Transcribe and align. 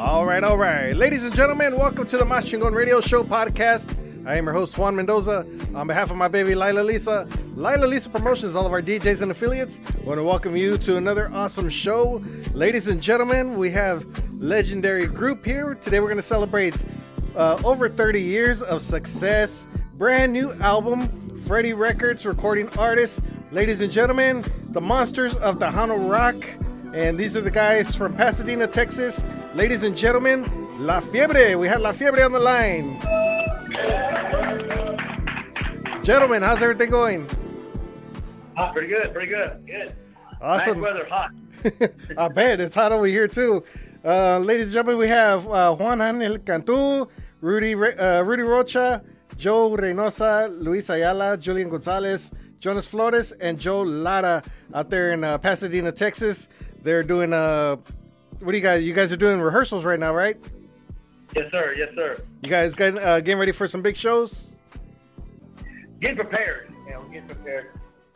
All 0.00 0.24
right, 0.24 0.42
all 0.42 0.56
right. 0.56 0.96
Ladies 0.96 1.24
and 1.24 1.36
gentlemen, 1.36 1.76
welcome 1.76 2.06
to 2.06 2.16
the 2.16 2.24
Mas 2.24 2.46
Chingon 2.46 2.72
Radio 2.74 3.02
Show 3.02 3.22
podcast. 3.22 3.94
I 4.26 4.36
am 4.36 4.46
your 4.46 4.54
host, 4.54 4.78
Juan 4.78 4.96
Mendoza. 4.96 5.46
On 5.74 5.86
behalf 5.86 6.10
of 6.10 6.16
my 6.16 6.26
baby, 6.26 6.54
Lila 6.54 6.80
Lisa, 6.80 7.28
Lila 7.54 7.84
Lisa 7.84 8.08
Promotions, 8.08 8.54
all 8.56 8.64
of 8.64 8.72
our 8.72 8.80
DJs 8.80 9.20
and 9.20 9.30
affiliates, 9.30 9.78
want 10.02 10.16
to 10.16 10.24
welcome 10.24 10.56
you 10.56 10.78
to 10.78 10.96
another 10.96 11.30
awesome 11.34 11.68
show. 11.68 12.24
Ladies 12.54 12.88
and 12.88 13.02
gentlemen, 13.02 13.58
we 13.58 13.70
have 13.72 14.06
legendary 14.40 15.06
group 15.06 15.44
here. 15.44 15.74
Today 15.82 16.00
we're 16.00 16.06
going 16.06 16.16
to 16.16 16.22
celebrate 16.22 16.74
uh, 17.36 17.60
over 17.62 17.90
30 17.90 18.22
years 18.22 18.62
of 18.62 18.80
success. 18.80 19.68
Brand 19.98 20.32
new 20.32 20.54
album, 20.62 21.40
Freddie 21.40 21.74
Records, 21.74 22.24
recording 22.24 22.70
artists. 22.78 23.20
Ladies 23.52 23.82
and 23.82 23.92
gentlemen, 23.92 24.46
the 24.70 24.80
Monsters 24.80 25.34
of 25.34 25.58
Tejano 25.58 26.10
Rock. 26.10 26.36
And 26.94 27.18
these 27.18 27.36
are 27.36 27.42
the 27.42 27.50
guys 27.50 27.94
from 27.94 28.16
Pasadena, 28.16 28.66
Texas. 28.66 29.22
Ladies 29.54 29.82
and 29.82 29.96
gentlemen, 29.96 30.44
La 30.78 31.00
Fiebre. 31.00 31.58
We 31.58 31.66
had 31.66 31.80
La 31.80 31.90
Fiebre 31.92 32.24
on 32.24 32.30
the 32.30 32.38
line. 32.38 33.00
Gentlemen, 36.04 36.42
how's 36.42 36.62
everything 36.62 36.88
going? 36.88 37.28
Hot, 38.56 38.72
pretty 38.72 38.86
good, 38.86 39.12
pretty 39.12 39.26
good, 39.26 39.66
good. 39.66 39.92
Awesome. 40.40 40.80
Nice 40.80 40.92
weather, 40.92 41.08
hot. 41.10 41.30
I 42.16 42.28
bet 42.28 42.60
it's 42.60 42.76
hot 42.76 42.92
over 42.92 43.06
here 43.06 43.26
too. 43.26 43.64
Uh, 44.04 44.38
ladies 44.38 44.66
and 44.66 44.74
gentlemen, 44.74 44.98
we 44.98 45.08
have 45.08 45.46
uh, 45.48 45.74
Juan 45.74 46.00
Angel 46.00 46.38
Cantu, 46.38 47.06
Rudy 47.40 47.74
uh, 47.74 48.22
Rudy 48.22 48.44
Rocha, 48.44 49.02
Joe 49.36 49.76
Reynosa, 49.76 50.48
Luis 50.60 50.88
Ayala, 50.90 51.36
Julian 51.36 51.68
Gonzalez, 51.70 52.30
Jonas 52.60 52.86
Flores, 52.86 53.32
and 53.32 53.58
Joe 53.58 53.82
Lara 53.82 54.44
out 54.72 54.90
there 54.90 55.12
in 55.12 55.24
uh, 55.24 55.38
Pasadena, 55.38 55.90
Texas. 55.90 56.48
They're 56.82 57.02
doing 57.02 57.32
uh, 57.32 57.76
what 58.40 58.52
do 58.52 58.58
you 58.58 58.62
guys? 58.62 58.82
You 58.82 58.94
guys 58.94 59.12
are 59.12 59.16
doing 59.16 59.40
rehearsals 59.40 59.84
right 59.84 59.98
now, 59.98 60.14
right? 60.14 60.36
Yes, 61.36 61.50
sir. 61.50 61.74
Yes, 61.76 61.90
sir. 61.94 62.16
You 62.42 62.50
guys 62.50 62.74
getting 62.74 62.98
uh, 62.98 63.20
getting 63.20 63.38
ready 63.38 63.52
for 63.52 63.68
some 63.68 63.82
big 63.82 63.96
shows? 63.96 64.48
Getting 66.00 66.16
prepared. 66.16 66.72
Yeah, 66.88 66.98
we're 66.98 67.08
getting 67.08 67.28
prepared 67.28 67.70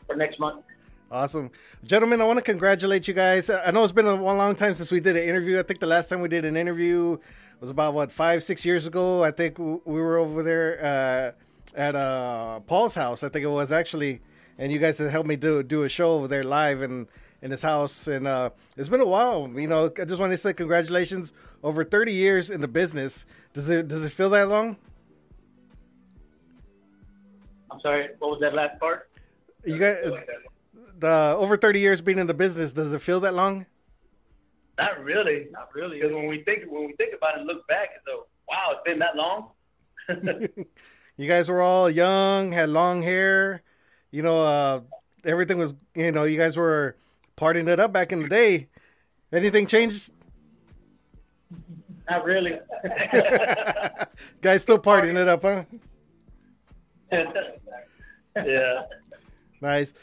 for 0.07 0.17
next 0.17 0.41
month. 0.41 0.65
Awesome. 1.11 1.51
Gentlemen, 1.85 2.21
I 2.21 2.25
want 2.25 2.39
to 2.39 2.43
congratulate 2.43 3.07
you 3.07 3.15
guys. 3.15 3.49
I 3.49 3.71
know 3.71 3.85
it's 3.85 3.93
been 3.93 4.07
a 4.07 4.15
long 4.15 4.57
time 4.57 4.75
since 4.75 4.91
we 4.91 4.99
did 4.99 5.17
an 5.17 5.23
interview. 5.23 5.61
I 5.61 5.63
think 5.63 5.79
the 5.79 5.87
last 5.87 6.09
time 6.09 6.21
we 6.21 6.29
did 6.29 6.45
an 6.45 6.57
interview 6.57 7.19
was 7.61 7.71
about, 7.71 7.95
what, 7.95 8.11
five, 8.11 8.43
six 8.43 8.65
years 8.65 8.87
ago? 8.87 9.23
I 9.23 9.31
think 9.31 9.59
we 9.59 9.79
were 9.85 10.17
over 10.17 10.43
there 10.43 10.85
uh, 10.85 11.79
at 11.79 11.95
uh, 11.95 12.61
Paul's 12.61 12.95
house, 12.95 13.23
I 13.23 13.29
think 13.29 13.45
it 13.45 13.49
was 13.49 13.71
actually. 13.71 14.23
And 14.59 14.73
you 14.73 14.79
guys 14.79 14.99
have 14.99 15.11
helped 15.11 15.29
me 15.29 15.37
do, 15.37 15.63
do 15.63 15.85
a 15.85 15.89
show 15.89 16.15
over 16.15 16.27
there 16.27 16.43
live 16.43 16.83
in, 16.83 17.07
in 17.45 17.51
his 17.51 17.63
house. 17.63 18.09
And 18.09 18.27
uh, 18.27 18.51
it's 18.77 18.89
been 18.89 19.03
a 19.03 19.07
while. 19.07 19.49
You 19.55 19.69
know, 19.69 19.93
I 20.01 20.05
just 20.07 20.19
want 20.19 20.33
to 20.33 20.39
say 20.39 20.55
congratulations. 20.55 21.33
Over 21.63 21.85
30 21.85 22.13
years 22.13 22.51
in 22.51 22.61
the 22.61 22.69
business. 22.69 23.27
Does 23.53 23.69
it, 23.69 23.87
does 23.87 24.03
it 24.03 24.11
feel 24.11 24.31
that 24.31 24.49
long? 24.49 24.77
I'm 27.71 27.81
sorry, 27.81 28.09
what 28.19 28.31
was 28.31 28.41
that 28.41 28.55
last 28.55 28.81
part? 28.81 29.11
You 29.65 29.79
guys, 29.79 30.11
the 30.99 31.35
over 31.37 31.57
30 31.57 31.81
years 31.81 32.01
being 32.01 32.19
in 32.19 32.27
the 32.27 32.35
business, 32.35 32.73
does 32.73 32.93
it 32.93 33.01
feel 33.01 33.21
that 33.21 33.35
long? 33.35 33.67
Not 34.79 35.03
really, 35.05 35.49
not 35.51 35.69
really. 35.75 36.01
Because 36.01 36.15
when 36.15 36.27
we 36.27 36.43
think 36.43 36.65
when 36.69 36.87
we 36.87 36.93
think 36.95 37.15
about 37.15 37.39
it, 37.39 37.47
look 37.47 37.67
back, 37.67 37.91
it's 37.97 38.07
a 38.07 38.23
wow, 38.49 38.73
it's 38.73 38.83
been 38.85 38.99
that 38.99 39.17
long. 39.17 39.51
you 41.17 41.29
guys 41.29 41.49
were 41.49 41.63
all 41.63 41.89
young, 41.89 42.53
had 42.53 42.69
long 42.69 43.03
hair. 43.03 43.63
You 44.11 44.23
know, 44.23 44.45
uh, 44.45 44.81
everything 45.25 45.59
was. 45.59 45.75
You 45.95 46.13
know, 46.13 46.25
you 46.25 46.37
guys 46.37 46.57
were 46.57 46.97
partying 47.37 47.69
it 47.69 47.81
up 47.81 47.93
back 47.93 48.13
in 48.13 48.21
the 48.21 48.29
day. 48.29 48.69
Anything 49.33 49.67
changed? 49.67 50.13
Not 52.09 52.25
really. 52.25 52.59
guys 54.41 54.63
still 54.63 54.79
partying 54.79 55.17
it 55.17 55.29
up, 55.29 55.43
huh? 55.43 55.65
yeah. 58.37 58.83
Nice. 59.61 59.95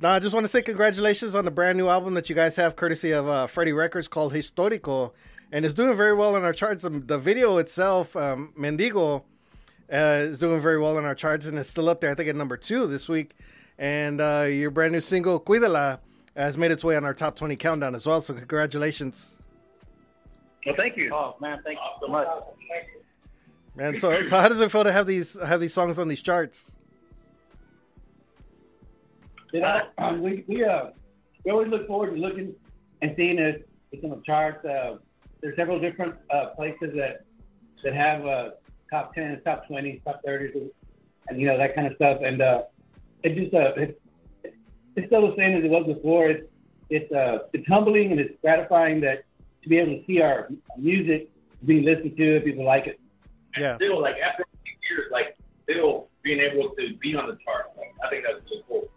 No, 0.00 0.10
I 0.10 0.18
just 0.20 0.32
want 0.32 0.44
to 0.44 0.48
say 0.48 0.62
congratulations 0.62 1.34
on 1.34 1.44
the 1.44 1.50
brand 1.50 1.76
new 1.76 1.88
album 1.88 2.14
that 2.14 2.28
you 2.28 2.36
guys 2.36 2.54
have, 2.56 2.76
courtesy 2.76 3.10
of 3.10 3.28
uh, 3.28 3.48
Freddie 3.48 3.72
Records, 3.72 4.06
called 4.06 4.32
Historico, 4.32 5.12
and 5.50 5.64
it's 5.64 5.74
doing 5.74 5.96
very 5.96 6.14
well 6.14 6.36
on 6.36 6.44
our 6.44 6.52
charts. 6.52 6.84
Um, 6.84 7.06
the 7.06 7.18
video 7.18 7.56
itself, 7.58 8.14
um, 8.14 8.52
Mendigo, 8.56 9.24
uh, 9.92 9.96
is 9.96 10.38
doing 10.38 10.60
very 10.60 10.78
well 10.78 10.96
on 10.96 11.04
our 11.04 11.16
charts, 11.16 11.46
and 11.46 11.58
it's 11.58 11.68
still 11.68 11.88
up 11.88 12.00
there. 12.00 12.12
I 12.12 12.14
think 12.14 12.28
at 12.28 12.36
number 12.36 12.56
two 12.56 12.86
this 12.86 13.08
week. 13.08 13.34
And 13.78 14.20
uh, 14.20 14.42
your 14.48 14.70
brand 14.70 14.92
new 14.92 15.00
single, 15.00 15.40
Cuídala, 15.40 16.00
has 16.38 16.56
made 16.56 16.70
its 16.70 16.84
way 16.84 16.96
on 16.96 17.04
our 17.04 17.14
top 17.14 17.36
twenty 17.36 17.56
countdown 17.56 17.94
as 17.94 18.06
well. 18.06 18.20
So 18.20 18.34
congratulations. 18.34 19.36
Well, 20.64 20.74
thank 20.76 20.96
you. 20.96 21.10
Oh 21.12 21.36
man, 21.40 21.60
thank 21.64 21.78
you 21.78 22.06
so 22.06 22.08
much. 22.08 22.28
Man, 23.74 23.98
so 23.98 24.26
so 24.26 24.40
how 24.40 24.48
does 24.48 24.60
it 24.60 24.70
feel 24.72 24.84
to 24.84 24.92
have 24.92 25.06
these 25.06 25.38
have 25.40 25.60
these 25.60 25.72
songs 25.72 25.98
on 25.98 26.08
these 26.08 26.22
charts? 26.22 26.72
You 29.52 29.60
know, 29.60 29.80
um, 29.98 30.22
we 30.22 30.44
we 30.46 30.64
uh 30.64 30.90
we 31.44 31.50
always 31.50 31.68
look 31.68 31.86
forward 31.86 32.14
to 32.14 32.20
looking 32.20 32.54
and 33.02 33.14
seeing 33.16 33.38
it. 33.38 33.68
It's 33.92 34.04
on 34.04 34.10
the 34.10 34.22
charts. 34.26 34.64
Uh, 34.64 34.98
there's 35.40 35.56
several 35.56 35.80
different 35.80 36.14
uh, 36.30 36.46
places 36.56 36.92
that 36.96 37.24
that 37.82 37.94
have 37.94 38.26
uh, 38.26 38.50
top 38.90 39.14
ten, 39.14 39.40
top 39.44 39.66
twenty, 39.66 40.02
top 40.04 40.20
thirties, 40.24 40.70
and 41.28 41.40
you 41.40 41.46
know 41.46 41.56
that 41.56 41.74
kind 41.74 41.86
of 41.86 41.94
stuff. 41.94 42.20
And 42.22 42.42
uh, 42.42 42.62
it 43.22 43.34
just 43.34 43.54
uh, 43.54 43.72
it, 43.76 44.00
it's 44.98 45.06
still 45.06 45.30
the 45.30 45.36
same 45.36 45.56
as 45.56 45.64
it 45.64 45.70
was 45.70 45.86
before. 45.86 46.28
It's 46.28 46.46
it's 46.90 47.12
uh, 47.12 47.38
it's 47.52 47.66
humbling 47.66 48.12
and 48.12 48.20
it's 48.20 48.34
gratifying 48.40 49.00
that 49.02 49.24
to 49.62 49.68
be 49.68 49.78
able 49.78 49.92
to 49.98 50.04
see 50.06 50.20
our 50.20 50.48
music 50.76 51.30
being 51.64 51.84
listened 51.84 52.16
to, 52.16 52.36
and 52.36 52.44
people 52.44 52.64
like 52.64 52.86
it. 52.86 53.00
Yeah. 53.56 53.76
Still, 53.76 54.00
like 54.00 54.16
after 54.18 54.44
years, 54.90 55.06
like 55.10 55.36
still 55.64 56.08
being 56.22 56.40
able 56.40 56.70
to 56.70 56.94
be 57.00 57.14
on 57.14 57.28
the 57.28 57.38
chart, 57.44 57.66
like, 57.76 57.94
I 58.04 58.10
think 58.10 58.24
that's 58.24 58.48
so 58.48 58.56
cool. 58.68 58.88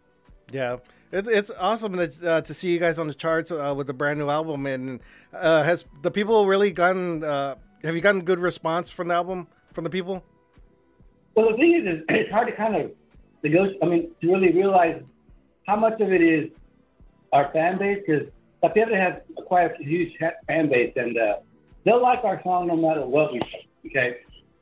Yeah, 0.51 0.77
it, 1.11 1.27
it's 1.27 1.51
awesome 1.57 1.93
that, 1.93 2.23
uh, 2.23 2.41
to 2.41 2.53
see 2.53 2.71
you 2.71 2.79
guys 2.79 2.99
on 2.99 3.07
the 3.07 3.13
charts 3.13 3.51
uh, 3.51 3.73
with 3.75 3.89
a 3.89 3.93
brand 3.93 4.19
new 4.19 4.29
album. 4.29 4.65
And 4.65 4.99
uh, 5.33 5.63
has 5.63 5.85
the 6.01 6.11
people 6.11 6.47
really 6.47 6.71
gotten? 6.71 7.23
Uh, 7.23 7.55
have 7.83 7.95
you 7.95 8.01
gotten 8.01 8.21
good 8.21 8.39
response 8.39 8.89
from 8.89 9.07
the 9.07 9.15
album 9.15 9.47
from 9.73 9.83
the 9.83 9.89
people? 9.89 10.23
Well, 11.35 11.49
the 11.51 11.57
thing 11.57 11.73
is, 11.73 11.97
is 11.97 12.05
it's 12.09 12.31
hard 12.31 12.47
to 12.47 12.53
kind 12.53 12.75
of 12.75 12.91
negotiate. 13.43 13.79
I 13.81 13.85
mean, 13.87 14.11
to 14.21 14.31
really 14.31 14.51
realize 14.51 15.01
how 15.67 15.75
much 15.75 15.99
of 16.01 16.11
it 16.11 16.21
is 16.21 16.49
our 17.31 17.51
fan 17.53 17.77
base, 17.77 18.03
because 18.05 18.27
La 18.61 18.69
Fiebre 18.69 18.95
has 18.95 19.21
quite 19.45 19.71
a 19.79 19.83
huge 19.83 20.17
fan 20.47 20.69
base, 20.69 20.93
and 20.95 21.17
uh, 21.17 21.37
they'll 21.85 22.01
like 22.01 22.23
our 22.23 22.41
song 22.43 22.67
no 22.67 22.75
matter 22.75 23.05
what 23.05 23.33
we 23.33 23.39
say. 23.39 23.67
Okay, 23.87 24.17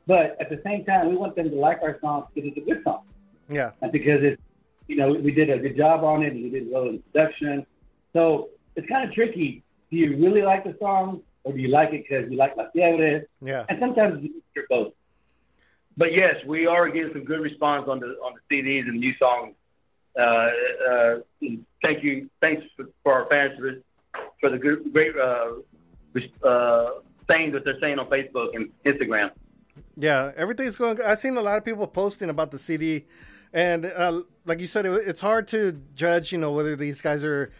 but 0.06 0.36
at 0.40 0.48
the 0.48 0.60
same 0.64 0.84
time, 0.84 1.08
we 1.08 1.16
want 1.16 1.36
them 1.36 1.50
to 1.50 1.56
like 1.56 1.80
our 1.82 1.98
song 2.00 2.26
because 2.34 2.50
it's 2.50 2.58
a 2.58 2.70
good 2.70 2.82
song. 2.84 3.02
Yeah, 3.48 3.72
and 3.82 3.92
because 3.92 4.22
it's 4.22 4.40
you 4.90 4.96
know, 4.96 5.12
we 5.12 5.30
did 5.30 5.50
a 5.50 5.58
good 5.58 5.76
job 5.76 6.02
on 6.02 6.24
it 6.24 6.32
and 6.32 6.42
we 6.42 6.50
did 6.50 6.68
well 6.68 6.88
in 6.88 7.00
production. 7.12 7.64
So 8.12 8.48
it's 8.74 8.88
kind 8.88 9.08
of 9.08 9.14
tricky. 9.14 9.62
Do 9.88 9.96
you 9.96 10.16
really 10.16 10.42
like 10.42 10.64
the 10.64 10.76
song 10.80 11.22
or 11.44 11.52
do 11.52 11.60
you 11.60 11.68
like 11.68 11.92
it 11.92 12.04
because 12.08 12.28
you 12.28 12.36
like 12.36 12.56
La 12.56 12.64
Fiebre? 12.74 13.22
Yeah. 13.40 13.64
And 13.68 13.78
sometimes 13.78 14.28
you're 14.56 14.66
both. 14.68 14.92
But 15.96 16.12
yes, 16.12 16.34
we 16.44 16.66
are 16.66 16.88
getting 16.88 17.12
some 17.12 17.24
good 17.24 17.40
response 17.40 17.86
on 17.88 18.00
the 18.00 18.06
on 18.24 18.34
the 18.34 18.42
CDs 18.50 18.88
and 18.88 18.98
new 18.98 19.14
songs. 19.16 19.54
Uh, 20.18 20.48
uh, 20.90 21.18
thank 21.82 22.02
you, 22.02 22.28
thanks 22.40 22.62
for, 22.76 22.86
for 23.02 23.14
our 23.14 23.26
fans 23.28 23.58
for, 24.40 24.50
the 24.50 24.58
good, 24.58 24.92
great 24.92 25.16
uh, 25.16 25.52
things 27.26 27.52
that 27.52 27.64
they're 27.64 27.80
saying 27.80 27.98
on 27.98 28.06
Facebook 28.08 28.54
and 28.54 28.70
Instagram. 28.84 29.30
Yeah, 29.96 30.32
everything's 30.36 30.76
going. 30.76 31.00
I've 31.00 31.18
seen 31.18 31.36
a 31.36 31.42
lot 31.42 31.56
of 31.56 31.64
people 31.64 31.86
posting 31.86 32.28
about 32.28 32.50
the 32.50 32.58
CD 32.58 33.06
and 33.52 33.84
uh, 33.84 34.22
like 34.44 34.60
you 34.60 34.66
said, 34.66 34.86
it, 34.86 34.92
it's 35.06 35.20
hard 35.20 35.48
to 35.48 35.80
judge, 35.94 36.32
you 36.32 36.38
know, 36.38 36.52
whether 36.52 36.76
these 36.76 37.00
guys 37.00 37.24
are 37.24 37.50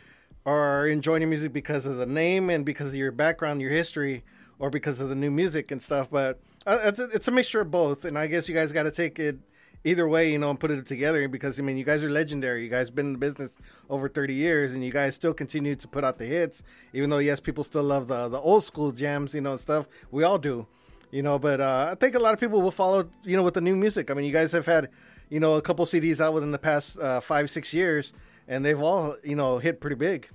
are 0.46 0.86
enjoying 0.86 1.28
music 1.28 1.52
because 1.52 1.84
of 1.84 1.98
the 1.98 2.06
name 2.06 2.48
and 2.48 2.64
because 2.64 2.88
of 2.88 2.94
your 2.94 3.12
background, 3.12 3.60
your 3.60 3.70
history, 3.70 4.24
or 4.58 4.70
because 4.70 5.00
of 5.00 5.08
the 5.08 5.14
new 5.14 5.30
music 5.30 5.70
and 5.70 5.82
stuff. 5.82 6.08
But 6.10 6.40
uh, 6.66 6.78
it's 6.84 6.98
a, 6.98 7.04
it's 7.10 7.28
a 7.28 7.30
mixture 7.30 7.60
of 7.60 7.70
both, 7.70 8.04
and 8.04 8.16
I 8.16 8.26
guess 8.26 8.48
you 8.48 8.54
guys 8.54 8.72
got 8.72 8.84
to 8.84 8.90
take 8.90 9.18
it 9.18 9.38
either 9.84 10.06
way, 10.08 10.30
you 10.32 10.38
know, 10.38 10.50
and 10.50 10.60
put 10.60 10.70
it 10.70 10.86
together. 10.86 11.26
Because 11.28 11.58
I 11.58 11.62
mean, 11.62 11.76
you 11.76 11.84
guys 11.84 12.02
are 12.02 12.10
legendary. 12.10 12.62
You 12.62 12.68
guys 12.68 12.90
been 12.90 13.06
in 13.06 13.12
the 13.12 13.18
business 13.18 13.56
over 13.88 14.08
thirty 14.08 14.34
years, 14.34 14.72
and 14.72 14.84
you 14.84 14.92
guys 14.92 15.14
still 15.14 15.34
continue 15.34 15.76
to 15.76 15.88
put 15.88 16.04
out 16.04 16.18
the 16.18 16.26
hits, 16.26 16.62
even 16.92 17.10
though 17.10 17.18
yes, 17.18 17.40
people 17.40 17.64
still 17.64 17.84
love 17.84 18.08
the 18.08 18.28
the 18.28 18.40
old 18.40 18.64
school 18.64 18.92
jams, 18.92 19.34
you 19.34 19.40
know, 19.40 19.52
and 19.52 19.60
stuff. 19.60 19.88
We 20.10 20.24
all 20.24 20.38
do, 20.38 20.66
you 21.10 21.22
know. 21.22 21.38
But 21.38 21.60
uh, 21.60 21.88
I 21.92 21.94
think 21.94 22.14
a 22.14 22.18
lot 22.18 22.34
of 22.34 22.40
people 22.40 22.62
will 22.62 22.70
follow, 22.70 23.08
you 23.24 23.36
know, 23.36 23.42
with 23.42 23.54
the 23.54 23.60
new 23.60 23.76
music. 23.76 24.10
I 24.10 24.14
mean, 24.14 24.24
you 24.24 24.32
guys 24.32 24.52
have 24.52 24.66
had 24.66 24.90
you 25.30 25.38
know, 25.38 25.54
a 25.54 25.62
couple 25.62 25.86
CDs 25.86 26.20
out 26.20 26.34
within 26.34 26.50
the 26.50 26.58
past 26.58 26.98
uh, 26.98 27.20
five, 27.20 27.48
six 27.48 27.72
years, 27.72 28.12
and 28.48 28.64
they've 28.64 28.80
all, 28.80 29.16
you 29.22 29.36
know, 29.36 29.58
hit 29.58 29.80
pretty 29.80 29.96
big. 29.96 30.28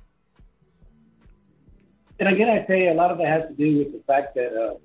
And 2.17 2.29
again, 2.29 2.49
I 2.49 2.65
say 2.65 2.87
a 2.87 2.93
lot 2.93 3.11
of 3.11 3.17
that 3.17 3.27
has 3.27 3.49
to 3.49 3.53
do 3.53 3.79
with 3.79 3.91
the 3.91 4.01
fact 4.07 4.35
that 4.35 4.53
uh, 4.55 4.75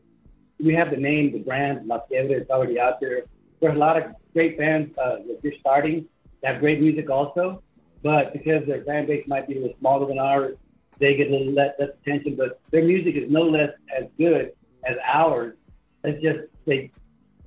we 0.59 0.75
have 0.75 0.91
the 0.91 0.97
name, 0.97 1.33
the 1.33 1.39
brand, 1.39 1.87
La 1.87 2.01
Fiebre 2.11 2.43
is 2.43 2.51
already 2.51 2.79
out 2.79 3.01
there. 3.01 3.23
There's 3.61 3.77
a 3.77 3.79
lot 3.79 3.97
of 3.97 4.05
great 4.33 4.59
bands 4.59 4.91
uh, 4.99 5.17
that 5.27 5.41
just 5.43 5.61
starting 5.61 6.07
that 6.43 6.55
have 6.55 6.61
great 6.61 6.81
music 6.81 7.11
also, 7.11 7.63
but 8.03 8.33
because 8.33 8.67
their 8.67 8.83
fan 8.85 9.07
base 9.07 9.27
might 9.27 9.47
be 9.47 9.59
a 9.59 9.61
little 9.61 9.77
smaller 9.79 10.07
than 10.07 10.19
ours, 10.19 10.57
they 10.99 11.17
get 11.17 11.29
a 11.29 11.31
little 11.31 11.53
less, 11.53 11.75
less 11.79 11.91
attention. 12.03 12.37
But 12.37 12.61
their 12.71 12.85
music 12.85 13.17
is 13.17 13.31
no 13.31 13.43
less 13.43 13.71
as 13.97 14.05
good 14.19 14.53
as 14.85 14.97
ours. 15.05 15.57
It's 16.05 16.23
just 16.23 16.39
they 16.67 16.91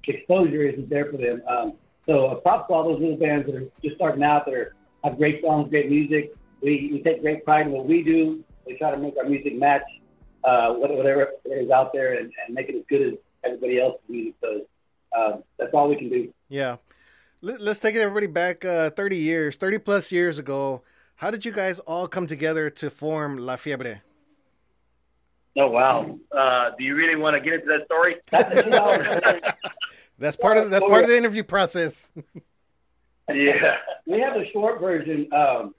exposure 0.07 0.63
isn't 0.63 0.89
there 0.89 1.09
for 1.11 1.17
them. 1.17 1.41
Um, 1.47 1.73
so 2.05 2.27
uh, 2.27 2.35
props 2.35 2.67
to 2.67 2.73
all 2.73 2.83
those 2.83 2.99
little 2.99 3.17
bands 3.17 3.45
that 3.45 3.55
are 3.55 3.65
just 3.81 3.95
starting 3.95 4.23
out 4.23 4.45
that 4.45 4.53
are, 4.53 4.75
have 5.03 5.17
great 5.17 5.41
songs, 5.41 5.69
great 5.69 5.89
music. 5.89 6.33
We, 6.61 6.89
we 6.91 7.01
take 7.01 7.21
great 7.21 7.45
pride 7.45 7.67
in 7.67 7.71
what 7.71 7.87
we 7.87 8.03
do. 8.03 8.43
We 8.65 8.77
try 8.77 8.91
to 8.91 8.97
make 8.97 9.15
our 9.17 9.27
music 9.27 9.55
match 9.57 9.83
uh, 10.43 10.73
whatever 10.73 11.29
is 11.45 11.69
out 11.69 11.93
there 11.93 12.15
and, 12.15 12.31
and 12.45 12.53
make 12.53 12.69
it 12.69 12.75
as 12.75 12.83
good 12.89 13.01
as 13.01 13.13
everybody 13.45 13.79
else's 13.79 14.01
music. 14.09 14.35
So 14.41 14.61
uh, 15.17 15.37
that's 15.57 15.73
all 15.73 15.89
we 15.89 15.95
can 15.95 16.09
do. 16.09 16.33
Yeah. 16.53 16.75
Let's 17.41 17.79
take 17.79 17.95
everybody 17.95 18.27
back 18.27 18.63
uh, 18.63 18.91
30 18.91 19.17
years, 19.17 19.55
30 19.55 19.79
plus 19.79 20.11
years 20.11 20.37
ago. 20.37 20.83
How 21.15 21.31
did 21.31 21.45
you 21.45 21.51
guys 21.51 21.79
all 21.79 22.07
come 22.07 22.27
together 22.27 22.69
to 22.69 22.91
form 22.91 23.37
La 23.37 23.55
Fiebre? 23.55 24.01
Oh 25.57 25.67
wow! 25.67 26.19
Uh, 26.31 26.71
do 26.77 26.83
you 26.83 26.95
really 26.95 27.15
want 27.15 27.35
to 27.35 27.39
get 27.39 27.53
into 27.53 27.67
that 27.67 27.85
story? 27.85 28.15
that's 30.17 30.35
part 30.35 30.57
of 30.57 30.69
that's 30.71 30.83
part 30.85 31.03
of 31.03 31.09
the 31.09 31.17
interview 31.17 31.43
process. 31.43 32.09
yeah, 33.29 33.77
we 34.07 34.19
have 34.19 34.35
a 34.35 34.49
short 34.51 34.79
version. 34.79 35.27
Um, 35.31 35.75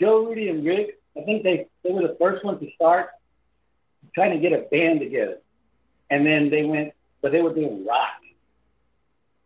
Joe, 0.00 0.24
Rudy, 0.24 0.48
and 0.48 0.64
Rick. 0.64 1.00
I 1.18 1.22
think 1.22 1.42
they 1.42 1.66
they 1.82 1.92
were 1.92 2.02
the 2.02 2.16
first 2.18 2.44
ones 2.44 2.60
to 2.60 2.68
start 2.74 3.08
trying 4.14 4.32
to 4.32 4.38
get 4.38 4.58
a 4.58 4.64
band 4.70 5.00
together, 5.00 5.38
and 6.08 6.24
then 6.24 6.48
they 6.48 6.64
went, 6.64 6.92
but 7.20 7.32
they 7.32 7.42
were 7.42 7.54
doing 7.54 7.86
rock. 7.86 8.23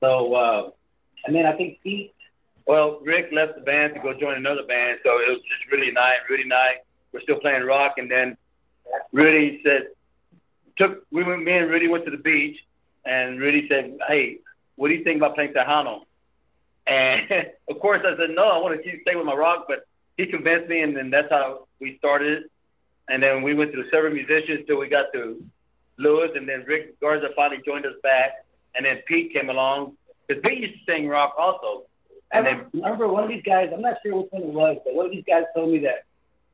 So, 0.00 0.34
uh, 0.34 0.70
and 1.26 1.34
then 1.34 1.46
I 1.46 1.52
think 1.52 1.80
Pete. 1.82 2.14
Well, 2.66 3.00
Rick 3.02 3.30
left 3.32 3.54
the 3.54 3.62
band 3.62 3.94
to 3.94 4.00
go 4.00 4.12
join 4.12 4.36
another 4.36 4.62
band, 4.62 4.98
so 5.02 5.18
it 5.18 5.28
was 5.30 5.38
just 5.38 5.72
really 5.72 5.90
nice. 5.90 6.16
And 6.28 6.52
I 6.52 6.76
were 7.12 7.20
still 7.20 7.40
playing 7.40 7.64
rock, 7.64 7.94
and 7.96 8.10
then 8.10 8.36
Rudy 9.10 9.62
said, 9.64 9.88
took 10.76 11.04
we 11.10 11.24
went, 11.24 11.44
me 11.44 11.52
and 11.52 11.70
Rudy 11.70 11.88
went 11.88 12.04
to 12.04 12.10
the 12.10 12.16
beach, 12.18 12.56
and 13.04 13.40
Rudy 13.40 13.66
said, 13.68 13.98
"Hey, 14.06 14.38
what 14.76 14.88
do 14.88 14.94
you 14.94 15.04
think 15.04 15.16
about 15.16 15.34
playing 15.34 15.52
Tejano?" 15.52 16.02
And 16.86 17.26
of 17.68 17.80
course, 17.80 18.02
I 18.06 18.16
said, 18.16 18.30
"No, 18.30 18.48
I 18.48 18.58
want 18.58 18.76
to 18.76 18.82
keep 18.82 19.02
stay 19.02 19.16
with 19.16 19.26
my 19.26 19.34
rock," 19.34 19.66
but 19.68 19.86
he 20.16 20.26
convinced 20.26 20.68
me, 20.68 20.80
and 20.82 20.96
then 20.96 21.10
that's 21.10 21.30
how 21.30 21.66
we 21.80 21.98
started. 21.98 22.44
And 23.08 23.22
then 23.22 23.42
we 23.42 23.54
went 23.54 23.72
through 23.72 23.88
several 23.90 24.12
musicians 24.12 24.66
till 24.66 24.78
we 24.78 24.88
got 24.88 25.06
to 25.14 25.42
Lewis, 25.96 26.30
and 26.34 26.48
then 26.48 26.64
Rick 26.66 27.00
Garza 27.00 27.30
finally 27.34 27.62
joined 27.64 27.86
us 27.86 27.94
back, 28.02 28.44
and 28.74 28.86
then 28.86 28.98
Pete 29.06 29.32
came 29.32 29.50
along 29.50 29.96
because 30.26 30.42
Pete 30.42 30.60
used 30.60 30.74
to 30.74 30.92
sing 30.92 31.08
rock 31.08 31.34
also. 31.38 31.84
And 32.30 32.46
I 32.46 32.54
then 32.54 32.66
remember 32.74 33.08
one 33.08 33.24
of 33.24 33.30
these 33.30 33.42
guys. 33.42 33.70
I'm 33.72 33.80
not 33.80 33.98
sure 34.02 34.16
which 34.16 34.28
one 34.30 34.42
it 34.42 34.48
was, 34.48 34.76
but 34.84 34.94
one 34.94 35.06
of 35.06 35.12
these 35.12 35.24
guys 35.26 35.44
told 35.54 35.72
me 35.72 35.78
that 35.80 36.04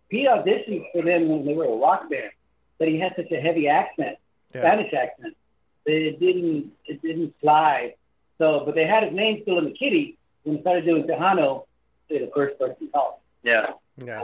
Pete 0.09 0.29
auditioned 0.29 0.85
for 0.93 1.03
them 1.03 1.29
when 1.29 1.45
they 1.45 1.55
were 1.55 1.65
a 1.65 1.77
rock 1.77 2.09
band, 2.09 2.31
but 2.79 2.89
he 2.89 2.99
had 2.99 3.15
such 3.17 3.31
a 3.33 3.41
heavy 3.41 3.69
accent, 3.69 4.17
yeah. 4.55 4.61
Spanish 4.61 4.93
accent, 4.93 5.37
that 5.85 5.93
it 5.93 6.21
didn't 6.21 6.73
it 6.87 7.03
didn't 7.03 7.35
fly. 7.41 7.95
So, 8.39 8.63
but 8.65 8.75
they 8.75 8.87
had 8.87 9.05
his 9.05 9.13
name 9.13 9.41
still 9.43 9.59
in 9.59 9.65
the 9.65 9.73
kitty 9.73 10.17
when 10.45 10.57
they 10.57 10.63
started 10.63 10.85
doing 10.85 11.05
Tejano. 11.05 11.67
They 12.09 12.19
the 12.19 12.31
first 12.35 12.59
person 12.59 12.89
called. 12.93 13.15
Yeah. 13.43 13.73
Yeah. 13.97 14.23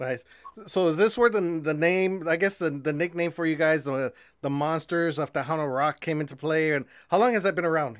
Nice. 0.00 0.24
So 0.66 0.88
is 0.88 0.96
this 0.96 1.16
where 1.16 1.30
the 1.30 1.40
the 1.62 1.74
name, 1.74 2.26
I 2.28 2.36
guess 2.36 2.56
the 2.56 2.70
the 2.70 2.92
nickname 2.92 3.30
for 3.30 3.46
you 3.46 3.56
guys, 3.56 3.84
the 3.84 4.12
the 4.40 4.50
monsters 4.50 5.18
of 5.18 5.32
Tejano 5.32 5.72
Rock 5.72 6.00
came 6.00 6.20
into 6.20 6.36
play, 6.36 6.72
and 6.72 6.84
how 7.10 7.18
long 7.18 7.32
has 7.34 7.44
that 7.44 7.54
been 7.54 7.64
around? 7.64 7.98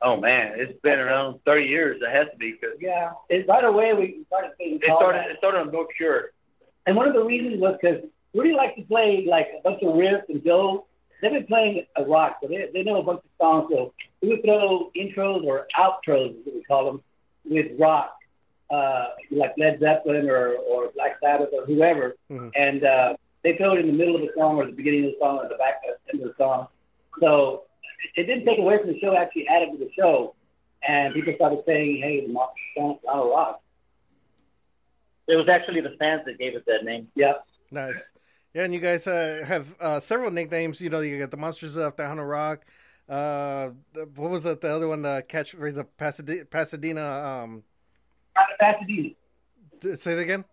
Oh 0.00 0.16
man, 0.16 0.54
it's 0.56 0.78
been 0.80 0.98
around 0.98 1.40
thirty 1.44 1.66
years. 1.66 2.00
It 2.02 2.10
has 2.10 2.28
to 2.32 2.36
be. 2.38 2.52
Cause 2.52 2.70
yeah, 2.80 3.12
it, 3.28 3.46
right 3.46 3.64
away 3.64 3.92
we 3.92 4.24
started 4.26 4.52
being. 4.58 4.76
It 4.76 4.84
started. 4.84 5.30
It 5.30 5.38
started 5.38 5.60
on 5.60 5.72
North 5.72 5.88
Shore. 5.98 6.32
And 6.86 6.96
one 6.96 7.06
of 7.06 7.14
the 7.14 7.22
reasons 7.22 7.60
was 7.60 7.78
because 7.80 8.02
Rudy 8.34 8.52
liked 8.52 8.78
to 8.78 8.84
play 8.84 9.26
like 9.28 9.48
a 9.58 9.62
bunch 9.62 9.82
of 9.82 9.94
riffs, 9.94 10.28
and 10.30 10.42
Joe 10.42 10.86
they've 11.20 11.30
been 11.30 11.46
playing 11.46 11.86
a 11.96 12.04
rock, 12.04 12.38
so 12.42 12.48
they 12.48 12.68
they 12.72 12.82
know 12.82 12.96
a 12.96 13.02
bunch 13.02 13.20
of 13.20 13.30
songs. 13.38 13.68
So 13.70 13.92
we 14.22 14.30
would 14.30 14.42
throw 14.42 14.90
intros 14.96 15.44
or 15.44 15.68
outros, 15.78 16.30
as 16.40 16.54
we 16.54 16.64
call 16.64 16.86
them, 16.86 17.02
with 17.44 17.78
rock 17.78 18.16
uh, 18.72 19.08
like 19.30 19.52
Led 19.58 19.78
Zeppelin 19.80 20.28
or, 20.28 20.54
or 20.54 20.90
Black 20.94 21.18
Sabbath 21.22 21.50
or 21.52 21.66
whoever, 21.66 22.16
mm-hmm. 22.30 22.48
and 22.56 22.84
uh, 22.84 23.14
they 23.44 23.56
throw 23.56 23.74
it 23.74 23.80
in 23.80 23.86
the 23.86 23.92
middle 23.92 24.16
of 24.16 24.22
the 24.22 24.30
song 24.36 24.56
or 24.56 24.66
the 24.66 24.72
beginning 24.72 25.04
of 25.04 25.10
the 25.12 25.16
song 25.20 25.38
or 25.38 25.48
the 25.48 25.56
back 25.56 25.82
end 26.12 26.22
of 26.22 26.28
the 26.28 26.34
song. 26.38 26.68
So 27.20 27.64
it 28.16 28.24
didn't 28.24 28.46
take 28.46 28.58
away 28.58 28.78
from 28.78 28.88
the 28.88 28.98
show; 28.98 29.14
actually 29.14 29.46
added 29.48 29.72
to 29.72 29.78
the 29.78 29.90
show, 29.96 30.34
and 30.88 31.12
people 31.12 31.34
started 31.36 31.60
saying, 31.66 32.00
"Hey, 32.02 32.26
the 32.26 32.32
song 32.76 32.98
of 33.06 33.26
rock." 33.26 33.60
It 35.28 35.36
was 35.36 35.48
actually 35.48 35.82
the 35.82 35.94
fans 35.98 36.22
that 36.26 36.38
gave 36.38 36.56
it 36.56 36.64
that 36.66 36.84
name. 36.84 37.08
Yeah. 37.14 37.34
Nice. 37.70 38.10
Yeah, 38.54 38.64
and 38.64 38.74
you 38.74 38.80
guys 38.80 39.06
uh, 39.06 39.44
have 39.46 39.74
uh, 39.80 40.00
several 40.00 40.30
nicknames. 40.30 40.80
You 40.80 40.90
know, 40.90 41.00
you 41.00 41.18
got 41.18 41.30
the 41.30 41.36
Monsters 41.36 41.76
of 41.76 41.96
Tejano 41.96 42.28
Rock. 42.28 42.64
Uh, 43.08 43.70
what 44.16 44.30
was 44.30 44.44
it? 44.44 44.60
The 44.60 44.74
other 44.74 44.88
one, 44.88 45.02
the 45.02 45.24
catchphrase 45.28 45.76
of 45.76 45.96
Pasadena. 45.96 46.44
Pasadena 46.44 47.02
um, 47.44 47.62
Pride 48.34 48.46
of 48.52 48.58
Pasadena. 48.58 49.96
Say 49.96 50.12
it 50.12 50.18
again. 50.18 50.44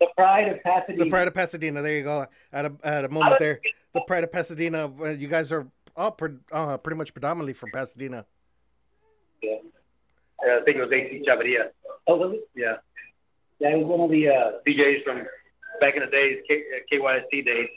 The 0.00 0.08
Pride 0.16 0.48
of 0.48 0.62
Pasadena. 0.62 1.04
The 1.04 1.10
Pride 1.10 1.28
of 1.28 1.34
Pasadena. 1.34 1.82
There 1.82 1.96
you 1.96 2.02
go. 2.02 2.26
At 2.52 2.64
a 2.66 2.72
at 2.82 3.04
a 3.04 3.08
moment 3.08 3.38
there, 3.38 3.60
the 3.94 4.00
Pride 4.02 4.24
of 4.24 4.32
Pasadena. 4.32 4.90
You 5.16 5.28
guys 5.28 5.52
are 5.52 5.66
all 5.96 6.10
pre- 6.10 6.38
uh, 6.50 6.76
pretty 6.78 6.96
much 6.96 7.14
predominantly 7.14 7.52
from 7.52 7.70
Pasadena. 7.70 8.26
Yeah. 9.42 9.56
I 10.44 10.60
think 10.64 10.76
it 10.76 10.80
was 10.80 10.92
AC 10.92 11.24
Chavarria. 11.26 11.68
Oh, 12.06 12.16
was 12.16 12.34
it? 12.34 12.48
Yeah. 12.56 12.76
Yeah, 13.60 13.76
it 13.76 13.78
was 13.78 13.86
one 13.86 14.00
of 14.00 14.10
the 14.10 14.28
uh, 14.28 14.50
DJs 14.66 15.04
from 15.04 15.24
back 15.80 15.94
in 15.94 16.00
the 16.00 16.10
days, 16.10 16.38
K- 16.48 16.64
KYST 16.92 17.44
days. 17.44 17.68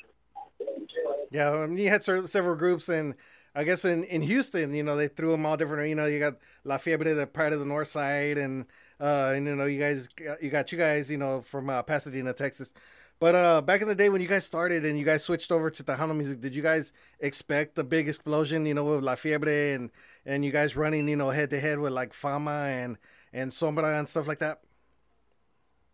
Yeah, 1.29 1.51
I 1.51 1.68
mean, 1.68 1.77
you 1.77 1.89
had 1.89 2.03
several 2.03 2.56
groups, 2.56 2.89
and 2.89 3.13
I 3.53 3.65
guess 3.65 3.85
in, 3.85 4.03
in 4.06 4.21
Houston, 4.23 4.73
you 4.73 4.81
know, 4.81 4.95
they 4.95 5.07
threw 5.07 5.31
them 5.31 5.45
all 5.45 5.57
different. 5.57 5.89
You 5.89 5.95
know, 5.95 6.06
you 6.07 6.18
got 6.18 6.38
La 6.63 6.77
Fiebre, 6.77 7.15
the 7.15 7.27
Pride 7.27 7.53
of 7.53 7.59
the 7.59 7.65
North 7.65 7.89
Side, 7.89 8.38
and 8.39 8.65
uh, 9.00 9.33
and 9.36 9.45
you 9.45 9.56
know, 9.56 9.65
you 9.65 9.80
guys, 9.80 10.09
you 10.42 10.50
got 10.50 10.71
you 10.71 10.77
guys, 10.77 11.09
you 11.09 11.18
know, 11.18 11.42
from 11.42 11.69
uh, 11.69 11.81
Pasadena, 11.83 12.33
Texas. 12.33 12.71
But 13.19 13.36
uh, 13.36 13.62
back 13.62 13.81
in 13.81 13.88
the 13.88 13.95
day 13.95 14.09
when 14.09 14.21
you 14.21 14.27
guys 14.27 14.45
started 14.45 14.86
and 14.86 15.00
you 15.00 15.06
guys 15.06 15.24
switched 15.24 15.51
over 15.51 15.69
to 15.69 15.83
Tejano 15.83 16.15
music, 16.15 16.42
did 16.42 16.53
you 16.53 16.62
guys 16.62 16.92
expect 17.19 17.75
the 17.75 17.83
big 17.83 18.09
explosion, 18.09 18.65
you 18.65 18.74
know, 18.74 18.83
with 18.83 19.03
La 19.03 19.15
Fiebre 19.15 19.74
and 19.74 19.89
and 20.25 20.44
you 20.44 20.51
guys 20.51 20.75
running, 20.75 21.07
you 21.07 21.15
know, 21.15 21.30
head 21.30 21.50
to 21.51 21.59
head 21.59 21.80
with 21.80 21.94
like 21.94 22.13
Fama 22.13 22.68
and 22.69 22.97
and 23.31 23.51
Sombra 23.51 23.97
and 23.97 24.07
stuff 24.07 24.27
like 24.27 24.39
that? 24.39 24.59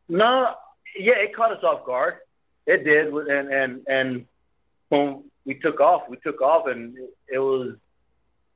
No, 0.10 0.56
yeah, 1.00 1.14
it 1.18 1.36
caught 1.36 1.52
us 1.52 1.64
off 1.64 1.86
guard. 1.86 2.16
It 2.66 2.84
did, 2.84 3.08
and 3.14 3.54
and 3.54 3.82
and 3.88 4.26
when 4.90 5.24
we 5.46 5.56
took 5.56 5.80
off, 5.80 6.04
we 6.10 6.18
took 6.18 6.42
off, 6.42 6.68
and 6.68 6.98
it 7.32 7.40
was 7.40 7.76